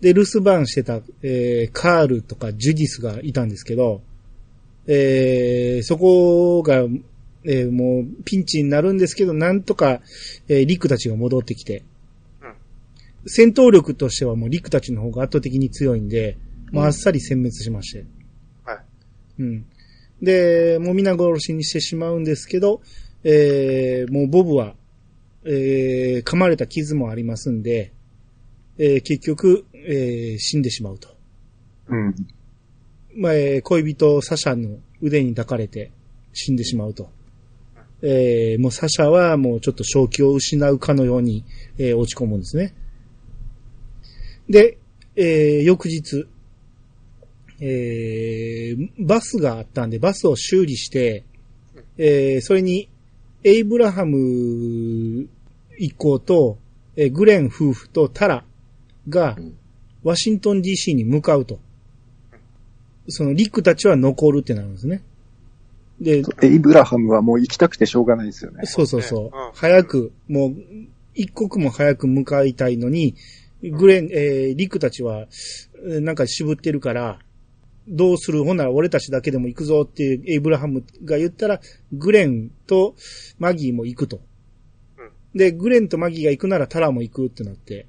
[0.00, 4.00] で、留守番してた、えー、カールとかジュディスがいたんですけど、
[4.86, 6.76] えー、そこが、
[7.44, 10.00] えー、もうピンチになるんですけど、なんとか、
[10.48, 11.97] えー、リクたちが戻ってきて、うん
[13.26, 16.38] 戦闘力としてはもうリクたちの方が圧倒的に強いんで、
[16.72, 18.04] もうあっさり殲滅しまして。
[18.64, 18.78] はい。
[19.40, 19.66] うん。
[20.22, 22.80] で、もう皆殺しにしてしまうんですけど、
[23.24, 24.74] えー、もうボブは、
[25.44, 27.92] えー、噛まれた傷もありますんで、
[28.78, 31.08] えー、結局、えー、死んでしまうと。
[31.88, 32.14] うん。
[33.16, 35.90] まあ、えー恋人サシャの腕に抱かれて
[36.32, 37.10] 死んでしまうと。
[38.02, 41.44] えー、もうサシャはもうちょっと正気を失うかのように、
[41.78, 42.74] えー落ち込むんですね。
[44.48, 44.78] で、
[45.16, 46.26] えー翌日、
[47.60, 51.24] えーバスがあったんで、バスを修理して、
[51.96, 52.88] えーそれに、
[53.44, 55.28] エイブラハム
[55.78, 56.58] 一行と、
[56.96, 58.44] えーグレン夫婦とタラ
[59.08, 59.56] がうん、
[60.02, 61.60] ワシントン DC に向かうと。
[63.08, 65.02] そのリックたちは残るってなるんですね。
[66.00, 68.66] で、エイブラハムはもう行きたくてしょうがないんですよね。
[68.66, 69.30] そうそうそう。
[69.54, 70.54] 早く、もう、
[71.14, 73.14] 一刻も早く向かいたいのに、
[73.62, 75.26] グレン、えー、リクたちは、
[75.86, 77.18] えーなんか渋ってるから、
[77.88, 78.44] どうする？
[78.44, 81.60] ほんなら俺たちだけでも行くぞっていうエイブラハムが言ったら、
[81.92, 82.94] グレンと
[83.38, 84.20] マギーも行くと。
[85.34, 87.86] で、グレンとマギーが行くならタラも行くってなって、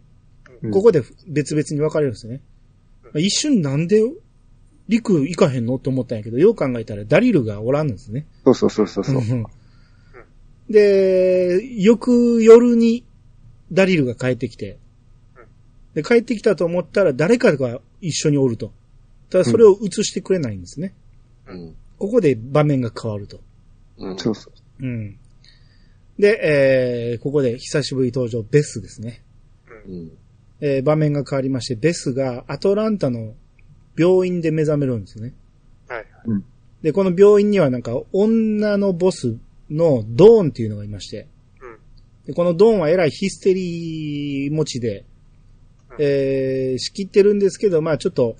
[0.61, 0.71] うん。
[0.71, 2.41] ここで別々に分かれるんですよね。
[3.15, 4.01] 一瞬なんで、
[4.87, 8.25] リク行かへんのって思ったんやけど、よう考えたらダリルがおらんんですね。
[8.43, 9.45] そうそうそうそう
[10.69, 13.03] で、翌夜に
[13.71, 14.77] ダリルが帰ってきて、
[15.93, 18.71] で、帰ってきたと思ったら誰かが一緒におると。
[19.29, 20.93] ただそれを映してくれないんですね。
[21.47, 21.75] うん。
[21.97, 23.41] ここで場面が変わると。
[23.97, 24.17] うん。
[24.17, 24.85] そうそう。
[24.85, 25.17] うん。
[26.17, 29.23] で、えー、ここで久しぶり登場、ベスですね。
[29.87, 30.11] うん。
[30.61, 33.35] えー、場面が変わりまして、ベスがアトランタの
[33.97, 35.33] 病院で目覚めるんですね。
[35.87, 36.05] はい。
[36.81, 39.37] で、この病院にはなんか女のボス
[39.69, 41.27] のドーンっていうのがいまして、
[41.61, 41.77] うん。
[42.25, 45.05] でこのドーンはえらいヒステリー持ちで、
[45.99, 48.35] えー、仕切ってるんですけど、まあちょっと、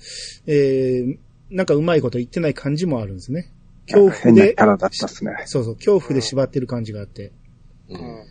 [0.46, 1.18] えー、
[1.50, 3.52] なんかうまいこと言ってない感じもあるんですね。
[3.86, 5.32] 恐怖で変なキ、ャラだったっすね。
[5.46, 7.32] そうそう、恐怖で縛ってる感じがあって。
[7.88, 7.94] う。
[7.94, 8.24] うんん。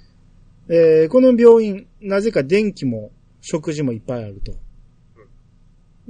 [0.71, 3.11] えー、この病院、なぜか電気も
[3.41, 4.53] 食事もいっぱいあると。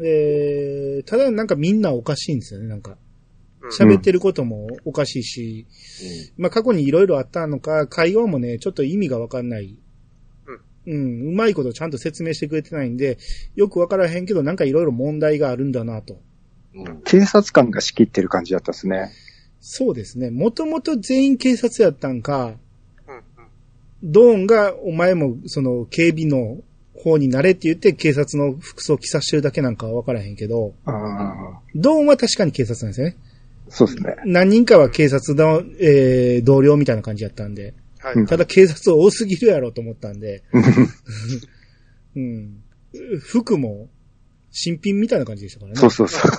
[0.01, 2.97] えー、ただなんかみんなおかしいんですよね、なんか。
[3.77, 5.67] 喋ってることもおかしいし、
[6.38, 9.77] まあ過去にいろいろあったのか、会話もね、ちょっと意味がわかんない。
[10.89, 11.28] うん。
[11.30, 13.19] うまいことちゃんと説明してくれてないんで、
[13.56, 16.19] よくわからへんけど、なんかいろいろ問題があるんだなと。
[16.73, 17.02] うん。
[17.04, 19.12] 警察官が仕切ってる感じだったっすね。
[19.62, 20.32] そうですね。
[20.32, 22.45] もともと全員警察やったんか、
[23.08, 23.15] うん。
[23.15, 23.21] うん。
[24.02, 26.58] ドーンがお前もその警備の
[26.99, 33.15] 方になれって言って警察の服装を着さしてるだけなんかはわからへんけど、ああ、ドーンは確かに警察なんですよね。
[33.69, 34.15] そうですね。
[34.25, 37.73] 何人かは警察の、えー、同僚みたいな感じやったんで、
[38.27, 40.43] ただ警察多すぎるやろと思ったんで、
[42.15, 42.63] うん。
[43.19, 43.89] 服も
[44.51, 45.79] 新品みたいな感じでしたからね。
[45.79, 46.31] そうそうそう。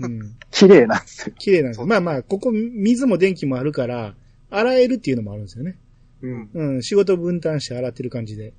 [0.00, 0.36] うん。
[0.50, 1.34] 綺麗なんですよ。
[1.38, 1.84] 綺麗なんです。
[1.84, 4.16] まあまあ、ここ水も電気もあるから、
[4.50, 5.78] 洗えるっていうのもあるんですよね。
[6.22, 6.50] うん。
[6.54, 8.54] うん、仕事分担して洗ってる感じで。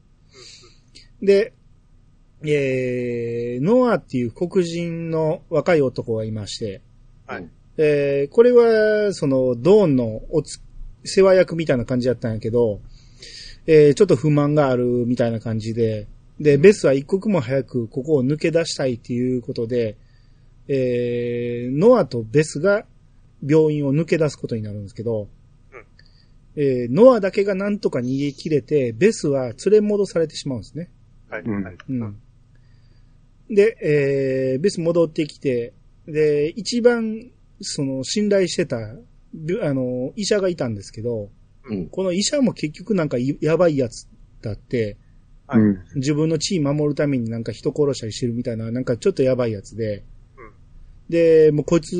[1.21, 1.53] で、
[2.43, 6.81] えー、ノアっていう黒人の若い男がいまして、
[7.25, 7.49] はい。
[7.77, 10.61] えー、これは、その、ドーンのおつ、
[11.07, 12.79] 世話役みたいな感じだったんやけど、
[13.65, 16.07] えー、ちょっと不満があるみたいな感じで、
[16.39, 19.97] で、ベスは一刻も早くここを抜け出したいっていうことで、
[20.67, 22.85] えー、ノアとベスが
[23.45, 25.27] 病院を抜け出すことになるんですけど、
[26.55, 30.89] えー、ノアだけがなんとか逃げ切れて、ベスは連れ戻されてしまうんですね。
[31.29, 31.41] はい。
[31.43, 31.77] うんはい。
[31.87, 32.17] うん。
[33.49, 35.73] で、えー、ベス戻ってきて、
[36.07, 37.29] で、一番、
[37.61, 39.01] その、信頼してた、び
[39.63, 41.29] あの、医者がいたんですけど、
[41.69, 41.87] うん。
[41.89, 44.07] この医者も結局なんかいやばいやつ
[44.41, 44.97] だって、
[45.47, 45.83] はいうん。
[45.95, 50.03] 自分の地位守るためになんか人殺したりしてるみたいな、なんかちょっとやばいやつで、うん
[51.09, 51.93] で、もうこいつ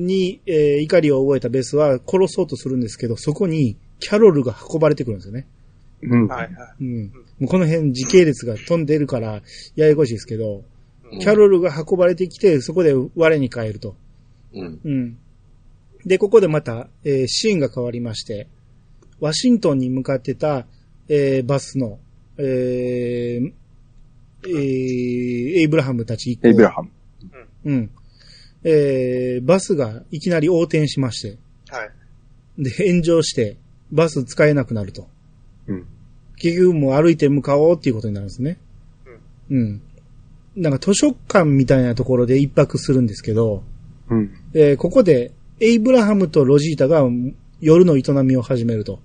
[0.00, 5.46] に、えー怒りを覚えたベスは殺そうとするんですけど、そこにキャロルが運ばれてくるんですよね。
[6.02, 6.26] うん。
[6.26, 6.52] はい。
[6.54, 6.84] はい。
[6.84, 7.04] うん。
[7.06, 7.12] も
[7.42, 9.42] うこの辺時系列が飛んでるから、
[9.76, 10.64] ややこしいですけど、うん
[11.20, 13.94] キャロルが運ばれてきて、そこで我に返ると。
[14.52, 14.80] うん。
[14.82, 15.18] うん。
[16.06, 18.48] で、ここでまた、えーシーンが変わりまして、
[19.20, 20.66] ワシントンに向かってた、
[21.08, 21.98] えーバスの、
[22.38, 23.52] えー
[24.46, 26.90] えーエイブラハムたちエイブラハム。
[27.64, 27.90] うん。
[28.64, 31.38] えーバスがいきなり横転しまして、
[31.68, 32.62] はい。
[32.62, 33.56] で、炎上して、
[33.90, 35.08] バス使えなくなると。
[35.66, 35.86] うん。
[36.36, 38.58] 結局もう歩いて向かおうっていうことになるんですね。
[39.50, 39.82] うん。
[40.56, 43.64] なんか図書館みたいなところで一泊するんですけど、
[44.10, 44.30] うん。
[44.52, 47.02] えーここで、エイブラハムとロジータが
[47.60, 49.00] 夜の営みを始めると。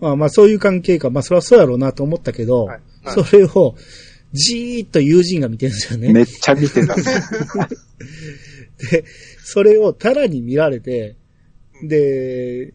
[0.00, 3.76] まあまあそういう関係か、まあそれはそうやろうなと思ったけど、はいはいそれを
[4.32, 6.12] じーっと友人が見てるんですよね。
[6.12, 6.96] めっちゃ見てた。
[8.90, 9.04] で、
[9.44, 11.16] それをタラに見られて、
[11.82, 12.74] で、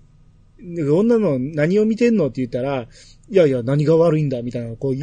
[0.61, 2.87] で女の何を見てんのって言ったら、
[3.31, 4.93] いやいや、何が悪いんだみたいな、こう、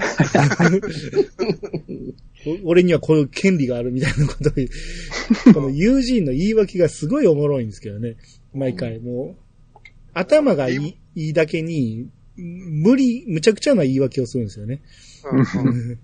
[2.64, 4.68] お 俺にはこういう権利があるみたいなことを言う、
[5.54, 8.16] この友人の言い訳がすごいおもろいんですけどね。
[8.52, 9.36] 毎回、も
[9.74, 9.78] う、
[10.12, 14.82] 頭がいいいいだけに、無理、むちゃくちゃな言い訳をするんですよね。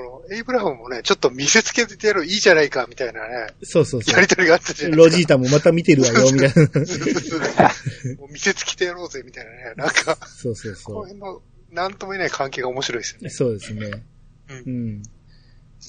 [0.00, 4.90] うんうんこの、エイブラハムもね、ちょっと見せつけてやるいいじゃないか、みたいなね、そうそうそやりとりがあったじゃう。
[4.90, 6.50] ないですロジータもまた見てるわよ、みたいな。
[6.50, 7.74] か。
[8.18, 9.56] もう見せつけてやろうぜ、みたいなね。
[9.76, 13.24] なんか、そうそうこその辺の、なんとも言えない関係が面白いですよう。
[13.24, 13.30] ね。
[13.30, 13.90] そうですね。
[14.48, 15.02] うんうん。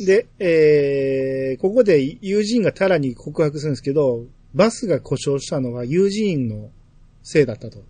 [0.06, 6.72] で、えー、ここで友人がタラに告白するんですけど、バスが故障したのは友人の
[7.24, 7.86] せいだったと。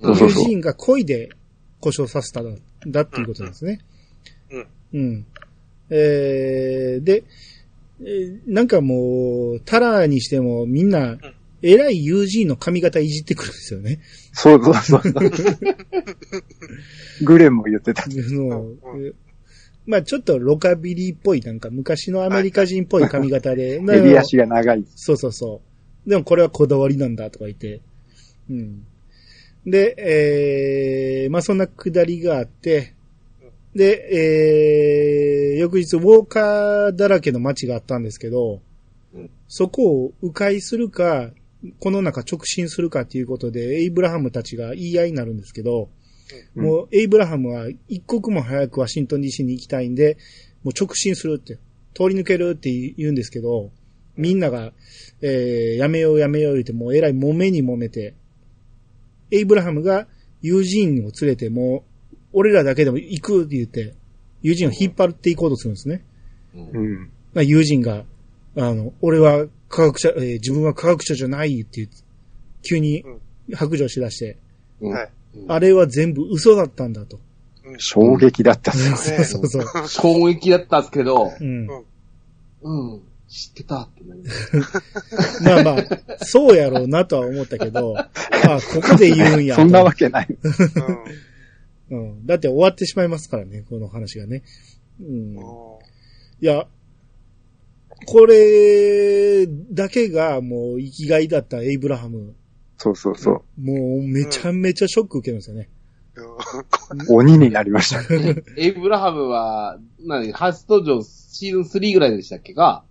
[0.00, 1.28] 友そうそうそう人が恋で
[1.80, 3.80] 故障させたんだっていうことなんですね。
[4.50, 4.66] うん。
[4.94, 5.26] うん。
[5.94, 7.24] えー、で、
[8.00, 11.18] えーなんかもう、タラにしてもみんな、
[11.62, 14.00] 偉い友人の髪型いじってくるんですよね。
[14.32, 15.02] そうそうそう。
[17.24, 18.04] グレンも言ってた。
[19.86, 23.80] まあちょっとロカビリーっぽい、なんか昔のアメリカ人っぽい髪型で。
[23.80, 24.84] 襟足が長い。
[24.96, 25.60] そうそうそ
[26.06, 26.10] う。
[26.10, 27.80] でもこれはこだわりなんだとか言って。
[28.50, 28.84] うん。
[29.64, 29.94] で、
[31.24, 32.94] えー、まあそんなくだりがあって、
[33.74, 38.60] で、えー、翌日ウォーカーだらけの街があったんですけど、
[39.14, 39.30] うん。
[39.48, 41.30] そこを迂回するか、
[41.78, 45.88] この中直進するかっていうことで、エイブラハムたちが言い合いになるんですけど、
[46.54, 46.64] うん。
[46.64, 50.18] もうエイブラハムは一刻も早くワシントン DC に行きたいんで、
[50.64, 51.58] もう直進するって、
[51.94, 53.70] 通り抜けるって言うんですけど、
[54.16, 54.72] みんなが、
[55.22, 58.14] えー、やめようやめよう言って、もうえらい揉めに揉めて、
[59.30, 60.06] エイブラハムが
[60.42, 61.91] 友人を連れて、もう、
[62.32, 63.94] 俺らだけでも行くって言って、
[64.42, 66.04] 友人を引っ張っていこうとするんですね。
[66.54, 67.10] うん。
[67.34, 68.04] まあ、友人が、
[68.56, 71.96] あの、俺は科学者、えー自分は科学者じゃないって言って、
[72.62, 73.04] 急に
[73.54, 74.36] 白状しだして、
[74.80, 75.10] うんはい。
[75.48, 77.16] あれは全部嘘だったんだと。
[77.16, 77.22] うん
[77.78, 79.24] 衝撃だったっすよ。
[79.24, 79.88] そうそうそう。
[79.88, 81.68] 衝撃だったんですけど、うん。
[82.62, 84.22] うん、知ってたってなり
[85.64, 88.06] まあまあ、そうやろうなとは思ったけど、 あ
[88.74, 89.62] ここで言うんやと。
[89.62, 90.28] そんなわけない。
[91.92, 92.26] うんうん。
[92.26, 94.42] だって終わってしまいますからね、この話がね。
[95.00, 95.36] うん。
[95.36, 95.38] い
[96.40, 96.66] や、
[98.06, 102.34] これだけがもう生きがいだったエイブラハム。
[102.78, 103.60] そうそうそう。
[103.60, 105.68] もうめちゃめちゃショック受けるんですよね。
[107.08, 108.02] 鬼になりました。
[108.58, 112.84] エイブラハムは、何、初登場シーズン3ぐらいでしたっけか？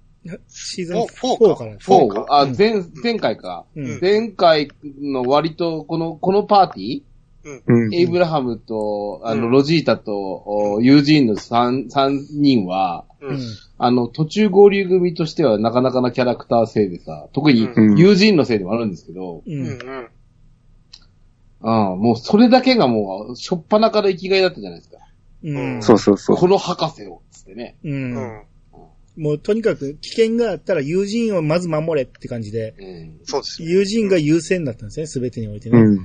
[0.48, 3.66] シーズンフォーフォー4かからですフォーかあ、うん前、前回か。
[3.76, 4.70] うん前回
[5.02, 7.04] の割と、この、このパーティ
[7.44, 10.14] うんー、エイブラハムと、あの、うんロジータと、
[10.46, 13.28] おユージーンの三、三人は、う。
[13.28, 13.40] うんん。
[13.78, 19.42] あの、途中合流組としてはなかなかなキャラクター性でさ、特にうんユージーンのせいでもあるんですけど、う。
[19.46, 19.68] うんん。
[19.68, 20.10] うん。
[21.94, 24.98] うん、もうそれだけがもう、しょっぱなから生きがいだったじゃないですか。
[25.44, 25.84] うん。
[25.84, 26.38] そうそうそう。
[26.38, 27.78] この博士を、つってね。
[27.84, 27.90] う。
[27.90, 28.44] うんん。
[29.18, 33.20] もうとにかく危険があったら友人をまず守れって感じで、うん。
[33.26, 33.70] そうですね。
[33.70, 35.80] 友人が優先だったんですね、すべてにおいてね。
[35.80, 36.00] うん。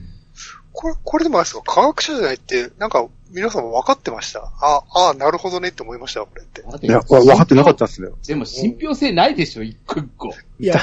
[0.77, 1.63] これ、これでもあれですか？
[1.63, 4.41] 科学者じゃないって、なんか、皆さんも分かってました？
[4.61, 6.61] あ、あなるほどねって思いました、これって。
[6.87, 8.17] いや、わ分かってなかったっすよ。
[8.27, 10.29] でも信憑性ないでしょ、一個一個。
[10.61, 10.83] いや、ね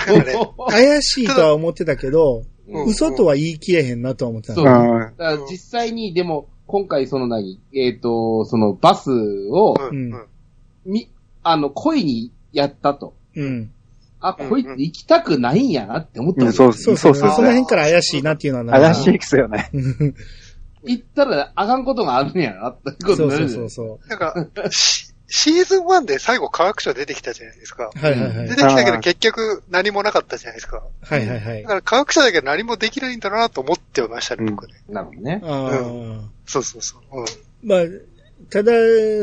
[0.68, 5.48] 怪しいとは思ってたけど、うん嘘とは言い切れへんなとは思ってたそう。
[5.52, 9.12] 実際に、でも、今回その何、えっ、と、そのバス
[9.52, 10.28] を、うん。
[10.86, 11.12] み、
[11.44, 13.16] あの、恋にやったと。
[13.36, 13.74] うん。
[14.24, 17.16] あ、うんこいつ行きたくないんやなって思ったわけそうそうそうう。
[17.16, 19.70] そそうその辺から怪しいなっていうのはな怪しいっすよね。
[20.86, 24.34] 行ったらあかんことがあるんやなってことそうそうになるじゃないそうそなんか、
[24.70, 27.90] シシーズン1で最後科学者出てきたじゃないですか。
[27.96, 28.00] う。
[28.00, 28.56] はいはいはい出。
[28.56, 30.84] てきたけど結局何もなかったじゃないですか。
[31.02, 31.70] はいはいはいだ。
[31.70, 34.74] から科学者だけど何もできないんだなと思ってましたね、うん僕ね。
[34.90, 35.42] なるほどね。
[35.44, 36.30] ああ。
[36.46, 37.22] そうそうそう。
[37.22, 37.26] うん。
[37.64, 37.80] まあ、
[38.50, 38.74] ただ、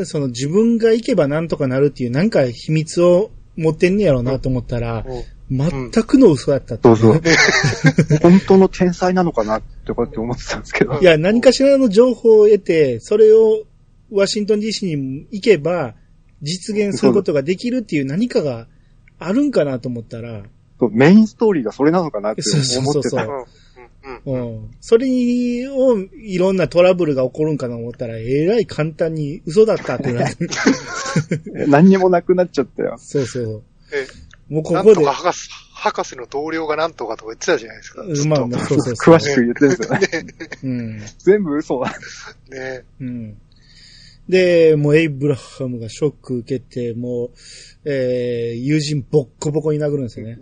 [0.05, 5.05] その自分が行けばなんとかなるっていうなんか秘密を持ってんねやろうなと思ったら、
[5.51, 7.21] 全くの嘘だったってそいうそう。
[8.23, 11.03] 本当の天才なのかなってこうやって思ってたんですけどい。
[11.03, 13.63] や、何かしらの情報を得て、それを
[14.11, 15.95] ワシントン DC に行けば
[16.41, 18.67] 実現することができるっていう何かが
[19.19, 20.43] あるんかなと思ったら、
[20.91, 23.27] メインストーリーがそれなのかなってそうそう思ってたそうそう。
[23.27, 23.41] うん。
[23.41, 23.45] う
[24.09, 24.21] ん。
[24.25, 24.71] うん。
[24.79, 30.47] それに、を、いろんなトラブルが起こるんかなと思ったら、えらい簡単に嘘だったってなって。
[31.67, 32.95] 何にもなくなっちゃったよ。
[32.97, 33.63] そうそう。
[33.93, 34.07] え、
[34.53, 38.01] もうここでなんとか、博士、博士の同僚がなんとかとか言ってたじゃないですか。
[38.01, 39.15] うんまあまあ、そうそうそう。
[39.15, 40.25] 詳しく言ってるんですよね。
[40.63, 41.01] うん。
[41.19, 41.91] 全部嘘だ。
[42.49, 43.37] ねうん。
[44.29, 47.31] で、もうエイブラハムがショック受けて、もう、
[47.85, 50.39] えー、友人ボッコボコに殴るんですよね。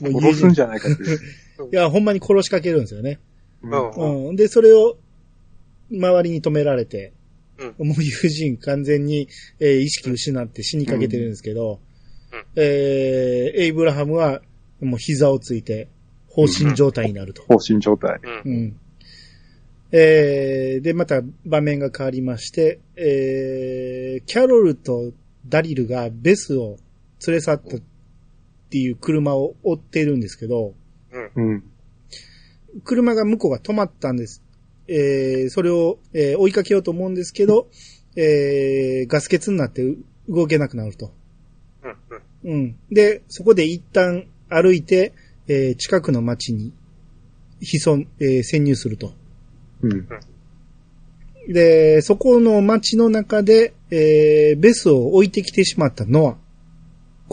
[0.00, 1.02] もう友人殺すんじゃないかって
[1.72, 3.20] いや、ほんまに殺しかけるんですよね。
[3.62, 4.36] うん。
[4.36, 4.96] で、それを、
[5.90, 7.12] 周りに止められて、
[7.78, 9.28] うもう友人完全に、
[9.60, 11.80] えー意識失って死にかけてるんですけど、
[12.32, 14.40] うんえーエイブラハムは、
[14.80, 15.88] もう膝をついて、
[16.28, 17.42] 放心状態になると。
[17.46, 18.18] 放心状態。
[18.44, 18.52] うん。
[18.52, 18.80] うん。
[19.92, 25.12] えー、で、また場面が変わりまして、えー、キャロルと
[25.46, 26.78] ダリルがベスを
[27.24, 27.80] 連れ去ったっ
[28.70, 30.74] ていう車を追ってるんですけど、
[31.36, 31.64] うん。
[32.82, 34.42] 車が向こうが止まったんです。
[34.88, 37.68] えー、それを、えー追いかけようと思うんですけど、
[38.16, 39.82] えー、ガス欠になって
[40.28, 41.12] 動けなくなると。
[41.82, 41.96] うん。
[42.44, 42.52] うん。
[42.52, 42.76] うん。
[42.90, 45.12] で、そこで一旦歩いて、
[45.46, 46.72] えー近くの町に
[47.60, 49.12] 潜ん、えー潜入すると。
[49.82, 50.08] うん。
[51.48, 56.43] で、そこの町の中で、えーベスを置いてきてしまったノア。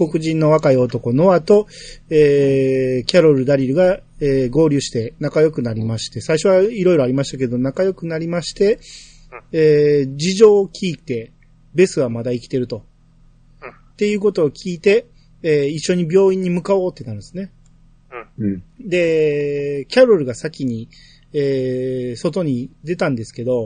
[0.08, 1.68] 黒人の若い男ノアと、
[2.10, 8.80] えーキャロル・ダリルが、えー合流して仲良くなりまして、最初はいろいろありましたけど、仲良くなりまして、
[9.52, 11.32] えー事情を聞いて、
[11.76, 12.84] ベスはまだ生きてると。
[13.62, 15.06] うんっていうことを聞いて、
[15.43, 17.52] えー一緒に病院に向かおうってなるんですね。
[18.39, 18.64] うん。
[18.80, 20.89] で、キャロルが先に、
[21.34, 23.66] えー外に出たんですけど、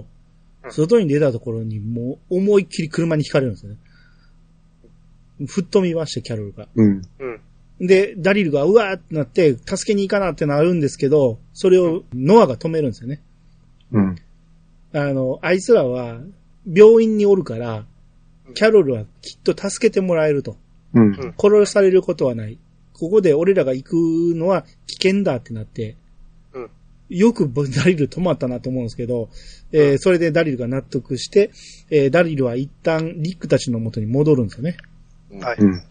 [0.64, 3.78] うん外に出たところにもう思いっきり車にひかれるんですよね。
[5.48, 6.68] 吹っ飛びまして、キャロルが。
[6.76, 7.02] うん。
[7.20, 7.88] うん。
[7.88, 13.22] で、ダリルがうわーってなって、助けに行かなってなるんですけど、それをノアが止めるんですよね。
[13.92, 14.16] うん。
[14.94, 16.20] あの、あいつらは
[16.72, 17.86] 病院におるから、
[18.54, 20.58] キャロルはきっと助けてもらえると。
[20.94, 21.34] うん。
[21.38, 22.58] 殺されることはない。
[22.94, 23.94] ここで俺らが行く
[24.36, 25.98] のは危険だってなって、
[26.54, 26.70] うん
[27.08, 29.30] よくダリル止まったなと思うんですけど、
[29.72, 31.52] えーそれでダリルが納得して、
[31.92, 34.78] えーダリルは一旦リックたちの元に戻るんですよね。
[35.40, 35.58] はい。
[35.60, 35.84] うん。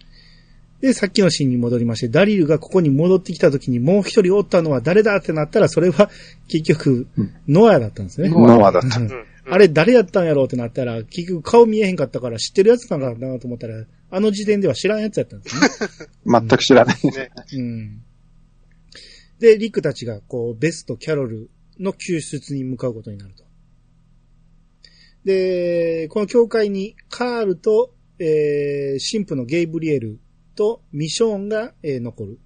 [0.81, 6.11] で、さっきのシーンに戻りまして、ダリルがここに戻ってきた時にもう一人おったのは誰だってなったら、それは
[6.49, 8.29] 結局うん、ノアだったんですね。
[8.29, 9.01] ノアだった。
[9.47, 15.69] あれ誰やったんやろうってなったら、結局顔見えへんかったから知ってるやつなのかなと思ったら、あの時点では知らんやつやったんですね。
[16.27, 16.97] 全く知らない。
[17.03, 17.31] ね。
[17.53, 18.03] うん。
[19.39, 23.45] で、リックたちが、こう、ベスとキャロルの救出に向かうことになると。
[25.25, 30.19] で、この教会に、カールと、えー、神父のゲイブリエル
[30.55, 32.39] とミショーンが、えー残る。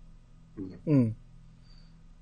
[0.86, 1.16] うん。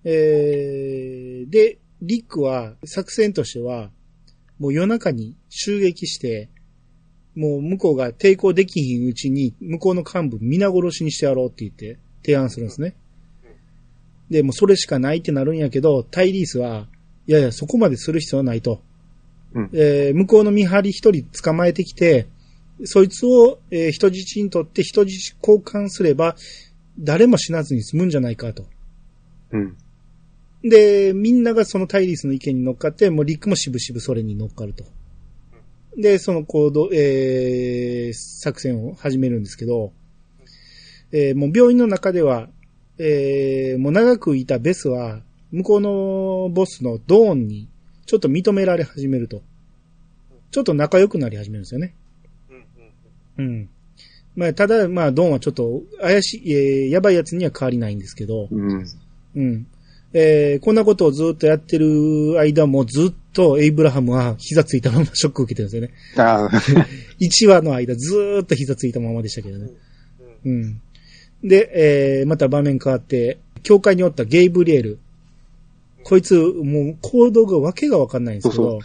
[0.05, 3.91] えー、で、リックは、作戦としては、
[4.59, 6.49] もう夜中に襲撃して、
[7.35, 12.95] もう向こうが抵抗できひんうちに、向こうの幹部皆殺しにしてやろうって言って提案するんですね。
[14.31, 16.89] で、もうそれしかないってなるんやけど、タイリースは、
[17.27, 18.83] いやいや、そこまでする必要はないと。
[19.55, 22.27] うんえー向こうの見張り一人捕まえてきて、
[22.85, 26.37] そいつを、えー人質にとって人質交換すれば、
[26.99, 28.67] 誰も死なずに済むんじゃないかと。
[29.53, 29.77] うん。
[30.63, 34.85] で、みんながそのタイリースの意見に乗っかって、もうリックもしぶしぶそれに乗っかると。
[35.97, 39.93] で、その行動、えー、作戦を始めるんですけど、
[41.13, 42.49] えーもう病院の中では、
[42.99, 45.23] えーもう長くいたベスは、
[45.53, 47.69] 向こうのボスのドーンに、
[48.05, 49.43] ちょっと認められ始めると。
[50.51, 51.95] ちょっと仲良くなり始めるんですよね。
[53.39, 53.69] うん。
[54.37, 58.87] まあ、ただ、まあ、ドーンはちょっと怪しい、えーやばいやつには変わりないんですけど、うん。
[59.35, 59.67] うん。
[60.13, 65.95] えーこんなことをずっとやってる間もずっとエイブラハムは膝ついたままショックを受けてるんですよね。
[66.17, 66.51] ああ、
[67.21, 69.71] 1話の間ずーっと膝ついたままでしたけどね。
[70.45, 70.81] うん。
[71.43, 71.71] で、
[72.21, 74.99] えーまた場面変わって、教会におったゲイブリエル。
[76.05, 78.81] こいつ、もう行動がわけがわかんないんですけど、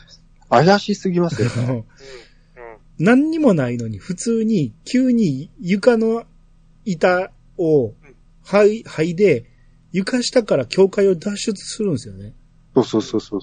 [0.50, 1.50] 怪しすぎますよ。
[1.68, 1.84] うん。
[3.00, 6.26] 何にもないのに、普通に、急に床の
[6.86, 7.94] 板を、
[8.44, 9.46] はい、はいで、
[9.92, 12.34] 床下から教会を脱出するんですよね。
[12.76, 13.42] そうそうそうそう。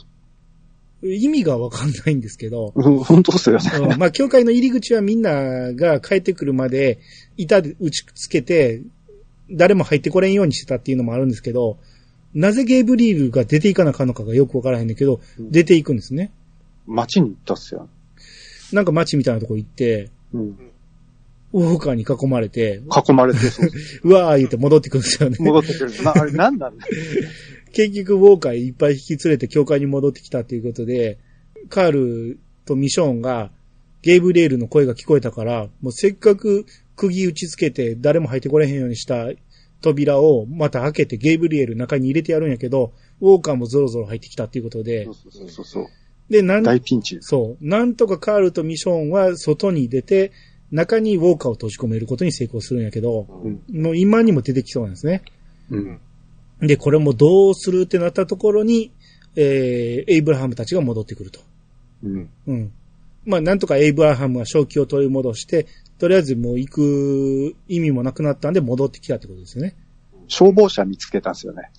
[1.03, 3.71] 意味がわかんないんですけど、うん本当ですよね。
[3.93, 6.99] うんまあ、教会の入り口はみんなが帰ってくるまで、
[7.37, 8.83] 板で打ちつけて、
[9.51, 11.79] 誰も入ってこれんようにしてたっていうのもあるんですけど、
[12.35, 16.33] なぜゲイブリールが出ていかなあかんのかがよくわからへんねんけど、うん出ていくんですね。
[16.87, 17.89] 街に行ったっすよ。
[18.73, 20.59] なんか街みたいなとこ行って、うん。
[21.53, 23.71] ウォーカーに囲まれて、囲まれて、そう
[24.05, 25.37] うわー言って戻ってくるんですよね。
[25.41, 26.03] 戻ってくる。
[26.03, 26.77] な、あれ何なん？
[26.77, 26.87] だ
[27.73, 31.19] 結局、ウォーカーいっぱい引き連れて教会に戻ってきたっていうことで、
[31.71, 33.51] カールとミショーンが、
[34.03, 36.67] ゲイブリエルの声が聞こえたから、もうせっかく
[36.97, 39.29] 釘打ちつけて誰も入ってこれへんようにした
[39.81, 45.87] 扉をまた開けてゲイブリエル中に入れてやるんやけど、ウォーカーもゾロゾロ入ってきたっていうことでそう、そうそうそう。
[46.31, 47.19] で、なん、大ピンチ。
[47.21, 50.33] そう、なんとかカールとミショーンは外に出て、
[50.71, 53.83] 中にウォーカーを閉じ込めることに成功するんやけど、うん。
[53.83, 55.23] もう今にも出てきそうなんですね。
[55.71, 56.01] うん。
[56.61, 58.93] で、これもどうするってなったところに、
[59.37, 61.41] えー、エイブラハムたちが戻ってくると。
[62.03, 62.31] うん。
[62.47, 62.73] うん。
[63.25, 65.67] まあ、なんとかエイブラハムは正気を取り戻して、
[65.99, 69.75] とりあえずもう行く意味もなくなったんで戻ってきたってことですよね。
[70.29, 71.71] 消防車見つけたんですよね。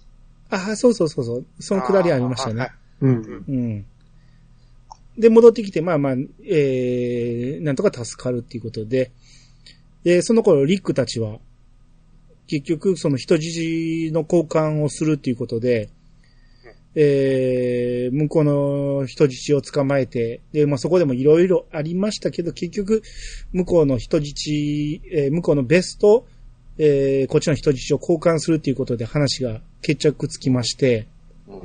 [0.49, 1.45] ああ、そうそうそうそう。
[1.59, 2.71] そのくだりありましたね。
[3.01, 3.43] うん。
[3.47, 3.85] うん。
[5.19, 6.13] で、戻ってきて、まあまあ、
[6.45, 9.11] えー、なんとか助かるっていうことで、
[10.03, 11.39] で、その頃、リックたちは、
[12.47, 15.89] 結局、その人質の交換をするっていうことで、
[16.95, 18.43] ええー、向こう
[19.01, 23.03] の人質を捕まえて、で、まあ、そこでもいろいろありましたけど、結局、
[23.51, 24.49] 向こうの人質、
[25.11, 26.25] えー向こうのベスト、
[26.77, 31.07] えーこっちの人質を交換するっていうことで話が決着つきまして、
[31.47, 31.61] うん。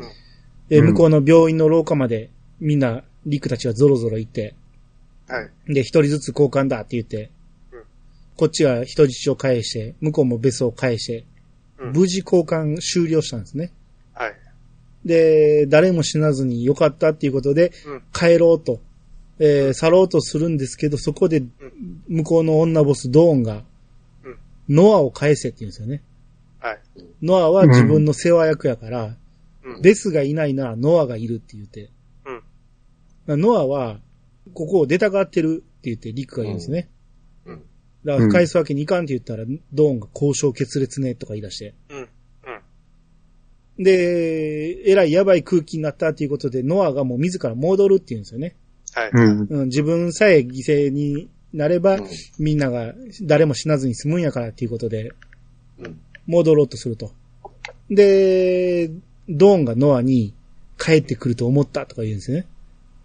[0.69, 2.31] で、うん向こうの病院の廊下まで
[2.61, 4.55] みんな、リクたちがゾロゾロ行って、
[5.29, 5.75] はい。
[5.75, 7.31] で、一人ずつ交換だって言って、
[7.73, 7.85] うん
[8.37, 11.25] こっちは人質を返して、向こうもベスを返して、
[11.79, 13.71] うん無事交換終了したんですね。
[14.13, 14.35] はい。
[15.05, 18.03] で、誰も死なずに良かったっていうことで、うん。
[18.13, 18.81] 帰ろうと、
[19.39, 21.43] えー去ろうとするんですけど、そこで、
[22.09, 23.63] 向こうの女ボス、ドーンが
[24.25, 24.37] うん、
[24.69, 26.03] ノアを返せって言うんですよね。
[26.59, 26.81] はい。
[27.23, 29.17] ノアは自分の世話役やから、
[29.65, 29.83] うん。
[29.83, 31.91] ベスがいないならノアがいるって言って。
[33.27, 33.41] うん。
[33.41, 34.01] ノアは、
[34.53, 36.89] ここを出たがってるって言って、リクが言うんですね。
[37.47, 37.63] うん
[38.05, 41.75] だから返すわけにいかんって言ったら、ドーンが交渉決裂ねとか言い出して。
[41.89, 41.99] うん。
[41.99, 43.83] うん。
[43.83, 48.57] で、えらいやばい空気になったっていうことで、ノアがもう自ら戻るって言うんですよね。
[48.93, 49.11] はい。
[49.11, 49.47] うん。
[49.49, 52.09] うん、自分さえ犠牲になれば、うん
[52.39, 55.13] みんなが誰も死なずに済むんやからっていうことで、
[55.79, 57.13] うん戻ろうとすると。
[57.91, 58.91] で、
[59.29, 60.33] ドーンがノアに
[60.79, 62.47] 帰ってくると思ったとか言うんですね。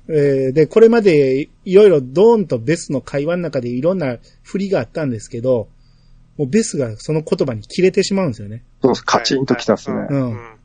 [0.10, 5.70] えーで、これまでいろいろドーンとベスの会話の中でいろんな振りがあったんですけど、
[6.38, 8.64] もうベスがその言葉に切れてしまうんですよね。
[8.82, 9.06] そうです。
[9.06, 9.98] カチンときたっすね。
[9.98, 10.56] はいうんうん。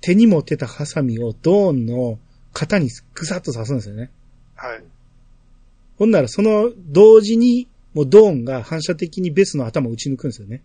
[0.00, 2.18] 手に持ってたハサミをドーンの
[2.52, 4.10] 肩にぐさっと刺すんですよね。
[4.54, 4.82] はい。
[5.98, 10.62] ほんならその同時に、もうドーンが反射的にベスの頭を打ち抜くんですよね。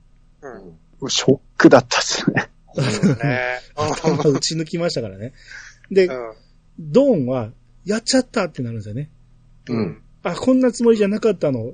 [1.00, 1.10] うん。
[1.10, 2.50] ショックだったっすね。
[2.74, 3.40] そうですね。
[3.76, 5.34] 頭打ち抜きましたからね。
[5.90, 6.34] で、うん。
[6.80, 7.52] ドーンは、
[7.86, 9.10] やっちゃったってなるんですよね。
[9.70, 9.74] う。
[9.74, 10.02] うんん。
[10.24, 11.74] あ、こんなつもりじゃなかったの。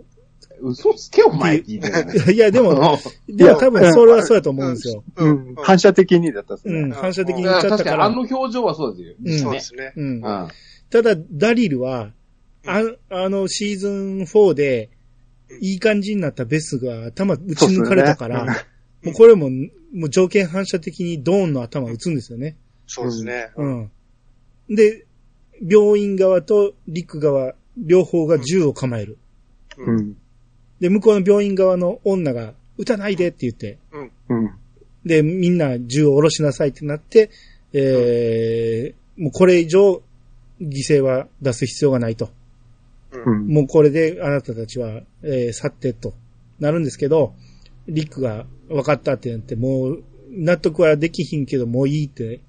[0.61, 2.33] 嘘つけお前って言って。
[2.33, 2.97] いや、でも、
[3.27, 5.03] でも多分それはそうやと思うんですよ。
[5.15, 5.55] うん。
[5.55, 6.95] 反射的にだったっすうん、ね。
[6.95, 7.77] 反射的に言っちゃったから。
[7.77, 9.15] 確かにあの表情はそうですよ。
[9.23, 9.93] うんそうですね。
[9.95, 10.05] うん。
[10.15, 10.21] うん。
[10.89, 12.11] ただ、ダリルは、
[12.65, 14.89] ああのシーズン4で、
[15.61, 18.45] いい感じになったベスが頭打ち抜かれたから、
[19.03, 19.49] もうこれも、
[19.93, 22.57] もう条件反射的にドーンの頭を打つんですよね。
[22.85, 23.51] そうですね。
[23.55, 23.91] うん。
[24.69, 25.06] で、
[25.61, 29.17] 病院側と陸側、両方が銃を構える。
[29.77, 30.17] うん。
[30.79, 33.79] で、向こうの病院側の女が、撃たないでって言って、
[34.29, 34.51] うん。
[35.03, 37.31] で、みんな銃を下ろしなさいってなって、
[37.73, 40.01] えー、もうこれ以上、
[40.61, 42.29] 犠牲は出す必要がないと。
[43.11, 43.47] うん。
[43.47, 46.13] もうこれであなたたちは、えー去ってと
[46.59, 47.33] なるんですけど、
[47.87, 52.41] リックが分かったってなって、もう納得はできひんけどもういいって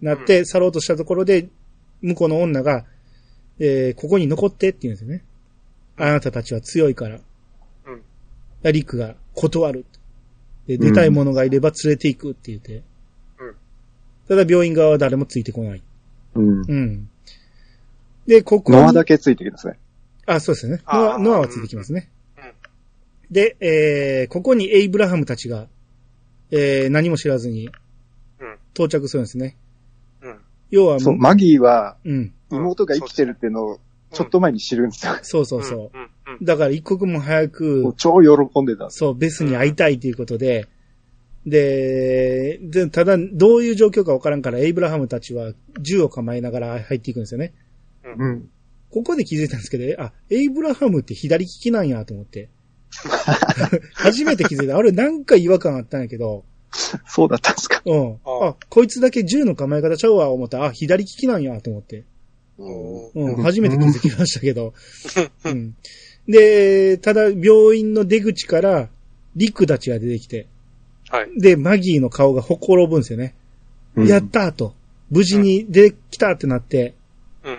[0.00, 1.48] なって、去ろうとしたところで、
[2.04, 2.84] 向こうの女が、
[3.58, 5.24] えーここに残ってって言うんですよね。
[5.96, 7.16] あなたたちは強いから。
[7.16, 8.72] うん。
[8.72, 9.86] リックが断る。
[10.66, 12.82] で、出たい者がいれば連れて行くって言って。
[13.38, 13.54] うん。
[14.28, 15.82] ただ病院側は誰もついてこない。
[16.34, 16.62] うん。
[16.66, 17.08] うん。
[18.26, 19.78] で、ここにノアだけついてきますね。
[20.26, 20.82] あ、そうですね。
[20.86, 22.08] ノア、ノアはついてきますね。
[22.08, 22.14] うん
[23.30, 25.66] で、えー、ここにエイブラハムたちが、
[26.50, 27.68] えー、何も知らずに
[28.38, 28.58] うん。
[28.74, 29.56] 到着するんですね。
[30.78, 30.84] うん。
[30.84, 32.32] 要は、そう、マギーはうん。
[32.50, 33.78] 妹が生きてるっていうのを
[34.12, 35.16] ちょっと前に知るんですよ。
[35.22, 35.98] そうそうそう。
[35.98, 36.34] うん。
[36.34, 36.44] うん。
[36.44, 38.90] だから一刻も早く、超喜んでた。
[38.90, 40.68] そう、ベスに会いたいということで、
[41.46, 47.52] で、で、ただ、どういう状況かわからんから、エイブラハムたちは銃を構えながら入っていくんですよね。
[48.16, 48.48] うん。
[48.90, 52.48] ここで気づいたんですけど、あ、エイブラハムって左利きなんやと思って。
[53.92, 54.76] 初めて気づいた。
[54.76, 56.44] あれなんか違和感あったんやけど、
[57.06, 57.82] そうだったんですか？
[57.84, 58.12] うん。
[58.24, 62.04] ああ、こいつだけ銃の構え方ちゃうわ、思ったら、あ、左利きなんやと思って。
[62.58, 64.74] うんうん、初めて気づきましたけど。
[65.44, 65.74] うん。
[66.28, 68.88] で、ただ、病院の出口から、
[69.36, 70.46] リックたちが出てきて、
[71.10, 71.40] はい。
[71.40, 73.34] で、マギーの顔がほころぶんですよね。
[73.96, 74.74] うんやったーと。
[75.10, 76.94] 無事に出てきたってなって、
[77.44, 77.58] うん。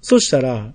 [0.00, 0.72] そしたら、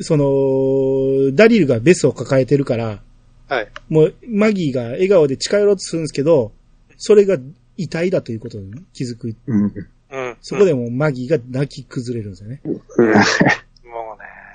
[0.00, 3.02] その、ダリルがベスを抱えてるから、
[3.48, 3.68] はい。
[3.88, 6.52] もう、マギーが笑顔で近寄ろうとするんですけど、
[6.96, 7.36] それが
[7.76, 9.34] 遺体だということに気づく。
[9.46, 9.64] うん。
[10.10, 10.36] うん。
[10.40, 12.60] そこでもうマギーが泣き崩れるんですよね。
[12.64, 12.80] もうね、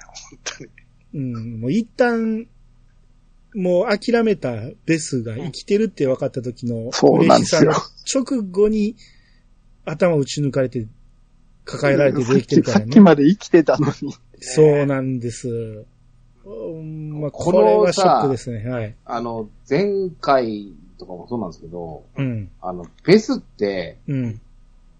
[0.07, 0.69] 本当に。
[1.13, 2.47] うん、もう一旦、
[3.53, 7.73] もう諦めたベスが生きてるって分かった時の嬉しさの
[8.13, 8.95] 直後に
[9.83, 10.87] 頭打ち抜かれて、
[11.65, 12.89] 抱えられて出てきてるかさらね。
[12.91, 14.13] っきまで生きてたのに。
[14.39, 15.85] そうなんです。
[16.45, 16.49] う
[16.81, 18.69] んまあ、ここれはのさショックですね。
[18.69, 18.95] はい。
[19.05, 22.49] あの、前回とかもそうなんですけど、うん。
[22.61, 24.41] あの、ベスって、うん。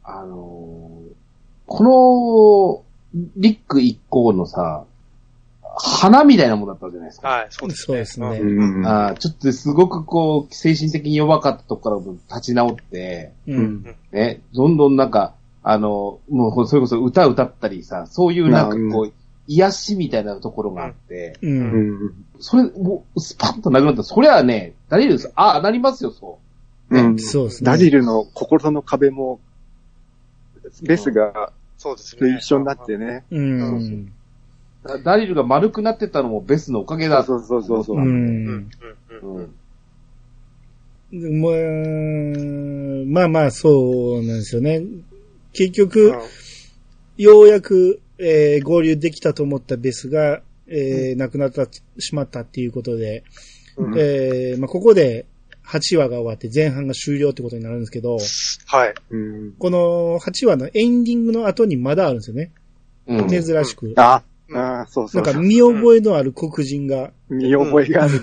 [0.04, 1.22] あのー
[1.68, 4.84] この、リック一行のさ、
[5.78, 7.30] 花みたいなものだったじゃないですか。
[7.30, 7.86] はい、そうですね。
[7.86, 13.56] そうですねうんあーちょっとすごくこう、精神的に弱かったところから立ち直って、う。
[13.56, 13.96] うんん。
[14.12, 15.34] ね、どんどんなんか、
[15.64, 19.14] あの、もうそれこそ歌歌ったりさ、そういうなんかこう、
[19.48, 21.48] 癒しみたいなところがあって、う。
[21.48, 22.06] うん。
[22.08, 22.26] ん。
[22.40, 24.00] それ、もう、スパッとなくなった。
[24.00, 25.32] ら、そりゃあね、ダリルです。
[25.36, 26.40] ああ、なりますよ、そ
[26.90, 27.02] う。
[27.02, 27.20] ん。
[27.20, 27.66] そうですね。
[27.70, 29.40] ダリルの心の壁も、
[30.84, 32.38] ベスがそうですね。
[32.38, 33.26] 一緒になってね。
[33.32, 34.06] うん。
[34.84, 34.88] う。
[34.88, 37.24] ダダリルが丸くなってたのもベスのおかげだ。
[37.24, 37.98] そうそうそうそう。
[37.98, 38.46] ううん。
[38.46, 38.48] ん。
[38.48, 38.70] うん。
[39.22, 39.54] うん。
[41.12, 41.58] う
[43.06, 43.12] ん。
[43.12, 44.26] まあ、まあまあ、そうなん。
[44.28, 44.84] ですよね。
[45.54, 46.14] 結局、
[47.18, 51.66] ようやく、えー合流できたと思ったベスが、えー亡くなって
[52.00, 53.24] しまったっていうことで、
[53.78, 55.26] うんえーまあ、ここで
[55.66, 58.18] 8話が終わって前半が終了ってことになるんですけど、
[58.66, 58.94] はい。
[59.10, 59.54] うん。
[59.54, 62.52] この8話のエンディングの後にまだあるんですよね。
[63.08, 63.28] うん。
[63.28, 63.94] 珍しく。
[63.96, 65.24] あ、あそうそう。
[65.24, 68.20] なか見覚えのある黒人が、見覚えがある。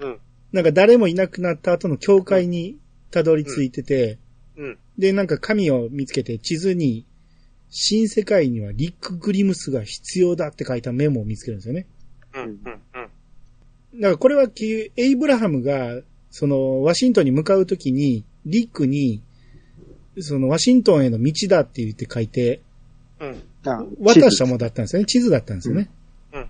[0.00, 0.08] うん。
[0.08, 0.18] うん。
[0.52, 2.78] なんか誰もいなくなった後の教会に
[3.10, 4.18] たどり着いてて、
[4.56, 4.78] うん。
[4.98, 7.04] で、なんか紙を見つけて地図に、
[7.70, 11.86] 新世界にはリック・グリムスが必要だって書いたメモを見つけるんですよね。
[12.34, 12.42] うん。
[12.42, 12.58] うん。
[12.62, 16.00] だからこれはきエイブラハムが、
[16.30, 19.22] その、ワシントンに向かうときに、リックに、
[20.20, 22.60] その、ワシントンへの道だって言って書いて、
[23.18, 23.42] うん。
[23.64, 25.06] あ渡したものだったんですよね。
[25.06, 25.90] 地図だったんですよね。
[26.32, 26.46] うん。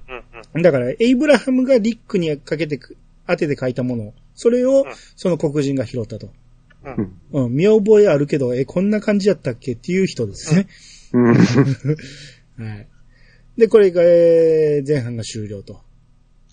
[0.54, 0.62] うん。
[0.62, 2.96] だから、エイブラハムがリックにかけてく、
[3.26, 6.30] 当てて書いたもの、それをうん、その黒人が拾ったと。
[6.84, 7.44] うん。
[7.46, 9.72] うん、見覚えあるけど、え、こんな感じやったっけ？
[9.72, 10.60] っていう人ですね。
[10.60, 10.66] うん。
[12.58, 12.88] はい。
[13.56, 15.82] で、これが、えー前半が終了と。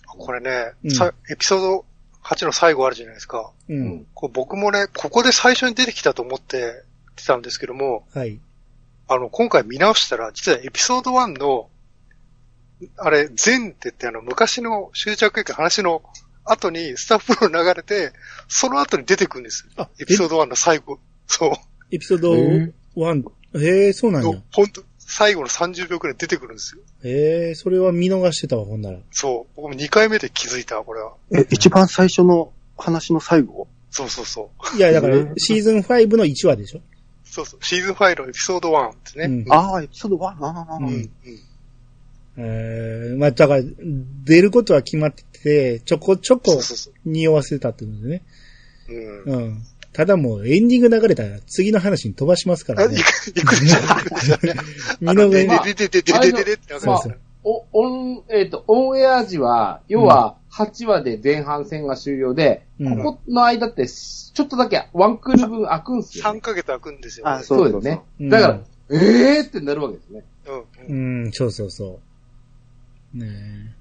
[0.06, 1.84] これねうん、さエピソード
[2.22, 3.52] 8の最後あるじゃないですか。
[3.68, 3.74] う。
[3.74, 4.06] うんん。
[4.14, 6.84] こう僕もね、ここで最初に出てきたと思って
[7.26, 8.40] たんですけども、はい。
[9.08, 11.68] あの、今回見直したら、実はエピソード1の、
[12.96, 16.02] あれ、前って言ってあの、昔の終着駅話の
[16.44, 18.12] 後にスタッフの流れて、
[18.48, 19.68] その後に出てくるんです。
[19.76, 20.98] あ、エピソード1の最後。
[21.28, 21.50] そう。
[21.92, 23.24] エピソードへ1。
[23.54, 24.42] へえ、そうなんや。
[24.52, 26.82] ほんと、最後の30秒くらい出てくるんですよ。
[27.04, 28.98] へえ、それは見逃してたわ、ほんなら。
[29.12, 29.52] そう。
[29.56, 31.14] 僕も2回目で気づいたわ、これは。
[31.32, 33.68] え、一番最初の話の最後？
[33.90, 34.76] そうそうそう。
[34.76, 36.80] いや、だからシーズン5の1話でしょ？
[37.24, 37.64] そうそう。
[37.64, 39.24] シーズン5のエピソード1ですね。
[39.24, 40.20] うんああ、エピソード1。
[40.24, 40.84] ああ、うん。
[40.86, 41.10] ううんん。
[42.38, 43.62] えー、まあ、だから、
[44.24, 46.94] 出ることは決まってて、ちょこちょこそうそうそう。
[47.06, 48.22] 匂わせたってことでね。
[48.88, 49.22] うん。
[49.24, 49.62] うん。
[49.96, 52.98] ただもうエンディング流れたら次の話に飛ばしますか、らねい。
[52.98, 54.04] く、いくんじゃない
[55.00, 66.40] 見逃で、ででででででってわかりますそうそうお、オン、えっ、と、オンエア時は、要は、8話で前半戦が終了で、うんここの間って、ちょっとだけワンクール分開くんすよ、3。
[66.40, 67.28] ヶ月空くんですよ。
[67.28, 68.02] あそうですね。
[68.20, 70.24] だから、えーってなるわけですね。
[70.88, 71.24] うん。
[71.24, 71.32] うん。
[71.32, 72.00] そうそうそ
[73.14, 73.18] う。
[73.18, 73.74] ね。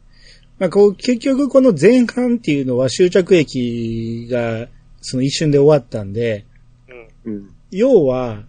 [0.60, 4.68] まあ、こう、結局この前半っていうのは終着駅が、
[5.06, 6.46] その一瞬で終わったんで、
[7.26, 7.34] うん。
[7.34, 7.50] うん。
[7.72, 8.44] 要は、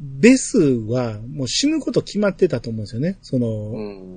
[0.00, 3.16] ベスはもう死ぬこと決まってたと思うんですよね。
[3.22, 4.16] その、うん。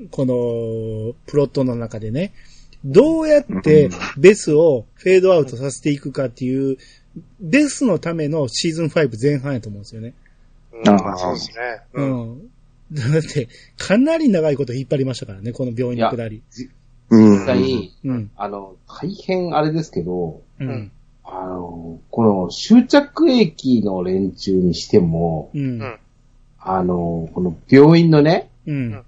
[0.00, 0.08] うん。
[0.10, 2.32] この、プロットの中でね。
[2.84, 6.78] どうやってベスをフェードアウトさせていくかっていう、
[7.40, 10.14] ベスのためのシーズン5前半やと思うんですよね。
[10.72, 10.88] うん。
[10.88, 11.56] あーそうですね。
[11.94, 12.10] ううん。
[12.36, 12.50] ん。
[12.92, 16.42] だって、かなり長いこと引っ張りましたからね、この病院のくだり。
[17.10, 18.30] うん実際に、うん。
[18.36, 20.92] あの、大変あれですけど、うん。
[21.24, 25.82] あの、この終着駅の連中にしても、うん。
[25.82, 25.98] うん
[26.60, 29.04] あの、この病院のね、うん。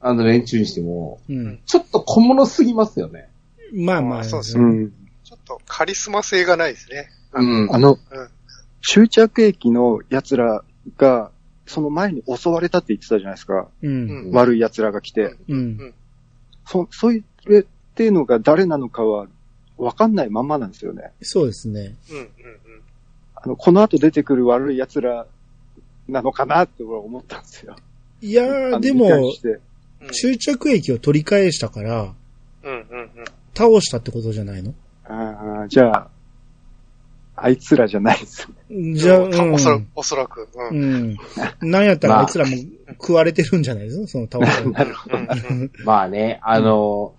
[0.00, 1.60] あの連中にしても、うん。
[1.66, 3.28] ちょっと小物すぎますよね。
[3.72, 4.24] まあまあ。
[4.24, 4.92] そうですうん。
[5.22, 7.08] ちょっとカリスマ性がないですね。
[7.34, 7.98] うんあの、うん
[8.80, 10.62] 終着駅の奴ら
[10.96, 11.30] が、
[11.66, 13.68] その前に襲われたって言ってたじゃないですか。
[13.82, 14.26] うん。
[14.26, 15.36] うん悪い奴らが来て。
[15.48, 15.94] うん。
[16.64, 17.24] そ、そういう
[17.56, 19.26] っていうのが誰なのかは
[19.76, 21.12] わかんないまんまなんですよね。
[21.22, 21.94] そうですね。
[22.10, 22.18] うん。
[22.18, 22.28] うん。
[23.34, 25.26] あの、この後出てくる悪い奴ら
[26.08, 27.76] なのかなって俺は思ったんですよ。
[28.20, 29.32] いやあー、のでも。
[30.12, 32.14] 終着駅を取り返したから、
[32.62, 32.72] うん。
[32.72, 33.00] うん。
[33.00, 33.10] うん。
[33.56, 34.74] 倒したってことじゃないの？
[35.04, 36.08] ああ、じゃあ、
[37.34, 38.94] あいつらじゃないですね。
[38.94, 40.42] じゃあ、うんおそらくうん。、おそらく。
[40.42, 40.48] う。
[40.70, 41.16] うんん。
[41.62, 42.56] なんやったらあいつらも
[43.00, 45.16] 食われてるんじゃないですかその倒した なるほど。
[45.16, 45.70] うん。
[45.84, 47.14] まあね、あの、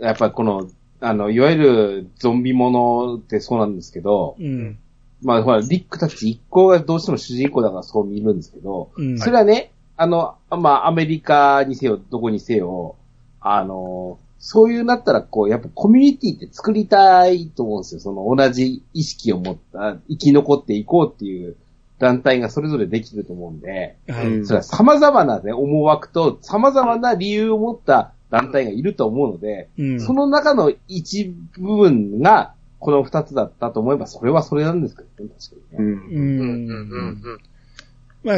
[0.00, 0.68] やっぱりこの、
[1.00, 4.78] あの、いわゆるゾンビものってそうなんですけど、うん。
[5.22, 9.18] まあほら、リックたち一行がどうしても主人公だからそう見るんですけど、うん。
[9.18, 12.96] それはね、あの、まあアメリカにせよ、どこにせよ、
[13.40, 18.00] あの、そういうなったら、こう、やっぱコミュニティって作りたいと思うんですよ。
[18.00, 21.56] その同じ意識を持った、生き残っていこうっていう
[21.98, 24.26] 団体がそれぞれできると思うんで、はい。
[24.26, 30.00] うんそれは様々なね、思惑と様々な理由を持った団体がいると思うので、うん。
[30.00, 35.92] その中の一部分がこの二つだったと思えば、それはそれなんですけどね、確かにね。
[35.92, 35.96] うん。
[35.96, 36.20] う。
[36.20, 36.40] うん。
[36.40, 36.68] うん。
[36.68, 37.34] うん。
[37.34, 37.40] ん。
[38.22, 38.36] まあ、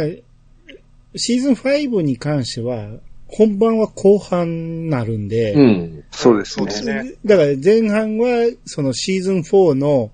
[1.16, 2.88] シーズン5に関しては、
[3.28, 5.28] 本番は後半になるん。
[5.28, 6.05] で、うん。
[6.11, 7.03] そうですねそうで。
[7.03, 7.14] すね。
[7.24, 10.11] だから前半は、そのシーズン4の、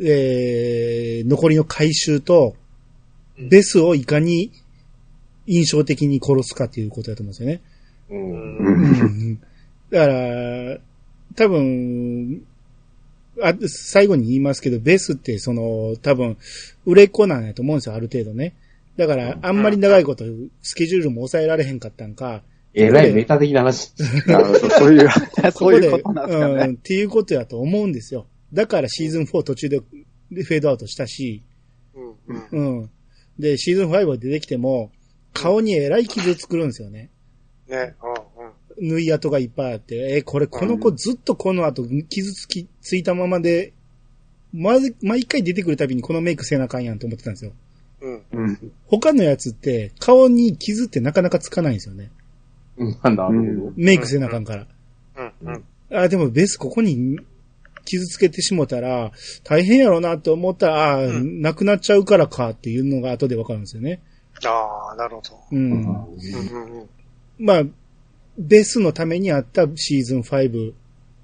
[0.00, 2.56] えー、残りの回収と、
[3.38, 3.48] うん。
[3.48, 4.50] ベスをいかに
[5.46, 7.32] 印象的に殺すかっていうことだと思うん。
[7.32, 7.60] ですよね。
[8.10, 8.56] うん。
[8.58, 8.62] う。
[8.62, 9.40] うんん
[9.90, 10.78] だから、
[11.34, 12.42] 多分、
[13.42, 16.36] あ、最後に言いますけど、ベスってその、多分、
[16.84, 18.54] 売れっ子なんやと思うんですよ、ある程度ね。
[18.96, 20.24] だから、あんまり長いこと、
[20.62, 22.42] スケジュールも抑えられへんかったんか、
[22.74, 23.92] えらいメタ的な話。
[24.78, 26.66] そういう、こそういうことなんですかうん、ね。
[26.74, 28.26] っていうことやと思うんですよ。
[28.52, 29.80] だからシーズン4途中で
[30.30, 31.42] でフェードアウトしたし、
[31.94, 32.80] うんうん。
[32.80, 32.90] うん。
[33.38, 34.90] で、シーズン5が出てきても、
[35.32, 37.10] 顔にえらい傷作るんですよね。
[37.68, 37.94] ね。
[38.02, 38.88] うんうん。
[38.88, 43.72] 縫い跡がいっぱいあって、え、これこの子ずっとこの後傷つき、ついたままで、
[44.52, 47.52] まず、毎回出てくるたびにこのメイクせなあかんやんと思ってたんですよ。
[48.00, 48.24] うん。
[48.32, 48.72] うん。
[48.86, 52.10] 他のやつって、顔に傷ってなかなかつかないんですよね。
[52.78, 53.28] うんなんだ、
[53.76, 54.66] メイクせなあかんから。
[55.16, 55.64] うんうん。
[55.96, 57.18] あ、でもベースここに
[57.84, 59.12] 傷つけてしもたら、
[59.44, 64.00] 大変やろうなって思ったら、あ、うんなくなっちゃうからかっていうのが後でわかるんですよね。
[64.44, 65.40] ああ、なるほど。
[65.50, 65.72] うん。
[65.72, 66.88] うんうんうんうん。
[67.38, 67.62] まあ、
[68.38, 70.72] ベースのためにあったシーズン5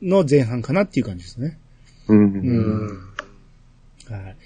[0.02, 1.58] の前半かなっていう感じですね。
[2.08, 2.14] う。
[2.14, 3.14] うんん。
[4.10, 4.36] はい。